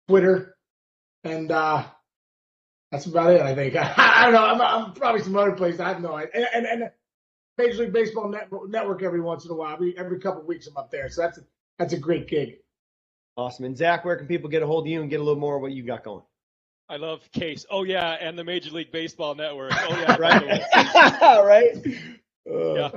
[0.08, 0.56] Twitter,
[1.24, 1.84] and uh,
[2.92, 3.40] that's about it.
[3.40, 3.76] I think.
[3.76, 4.44] I, I don't know.
[4.44, 5.80] I'm, I'm, probably some other place.
[5.80, 6.46] I have no idea.
[6.54, 6.90] And, and, and
[7.58, 9.74] Major League Baseball Network, Network every once in a while.
[9.74, 11.10] Every every couple of weeks, I'm up there.
[11.10, 11.42] So that's a,
[11.78, 12.58] that's a great gig.
[13.36, 13.64] Awesome.
[13.66, 15.56] And Zach, where can people get a hold of you and get a little more
[15.56, 16.22] of what you got going?
[16.88, 17.66] I love Case.
[17.70, 19.72] Oh yeah, and the Major League Baseball Network.
[19.74, 20.64] Oh yeah, right.
[21.44, 21.76] right.
[22.50, 22.90] Yeah,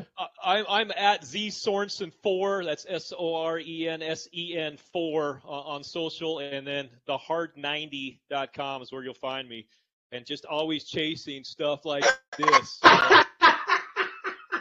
[0.43, 2.63] I'm I'm at Z Sorensen four.
[2.63, 7.17] That's S O R E N S E N four on social, and then the
[7.17, 9.67] hard90.com is where you'll find me,
[10.11, 12.05] and just always chasing stuff like
[12.37, 12.79] this.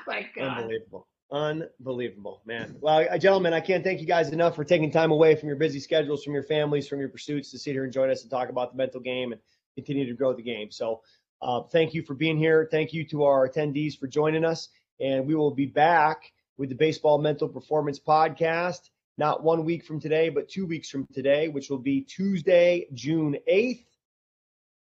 [0.06, 0.58] My God.
[0.58, 1.06] Unbelievable.
[1.32, 2.74] Unbelievable, man.
[2.80, 5.56] Well, uh, gentlemen, I can't thank you guys enough for taking time away from your
[5.56, 8.30] busy schedules, from your families, from your pursuits to sit here and join us and
[8.30, 9.40] talk about the mental game and
[9.76, 10.72] continue to grow the game.
[10.72, 11.02] So,
[11.40, 12.68] uh, thank you for being here.
[12.70, 14.68] Thank you to our attendees for joining us.
[15.00, 20.00] And we will be back with the Baseball Mental Performance Podcast, not one week from
[20.00, 23.84] today, but two weeks from today, which will be Tuesday, June 8th,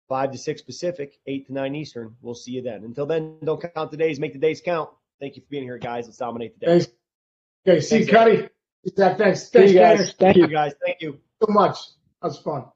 [0.07, 2.15] 5 to 6 Pacific, 8 to 9 Eastern.
[2.21, 2.85] We'll see you then.
[2.85, 4.89] Until then, don't count the days, make the days count.
[5.19, 6.05] Thank you for being here, guys.
[6.05, 6.71] Let's dominate the day.
[6.71, 6.87] Thanks.
[7.67, 8.47] Okay, see, Cuddy.
[8.95, 9.49] Thanks.
[9.49, 10.13] Thanks, guys.
[10.13, 10.73] Thank you, guys.
[10.85, 11.77] Thank you so much.
[12.21, 12.67] That was fun.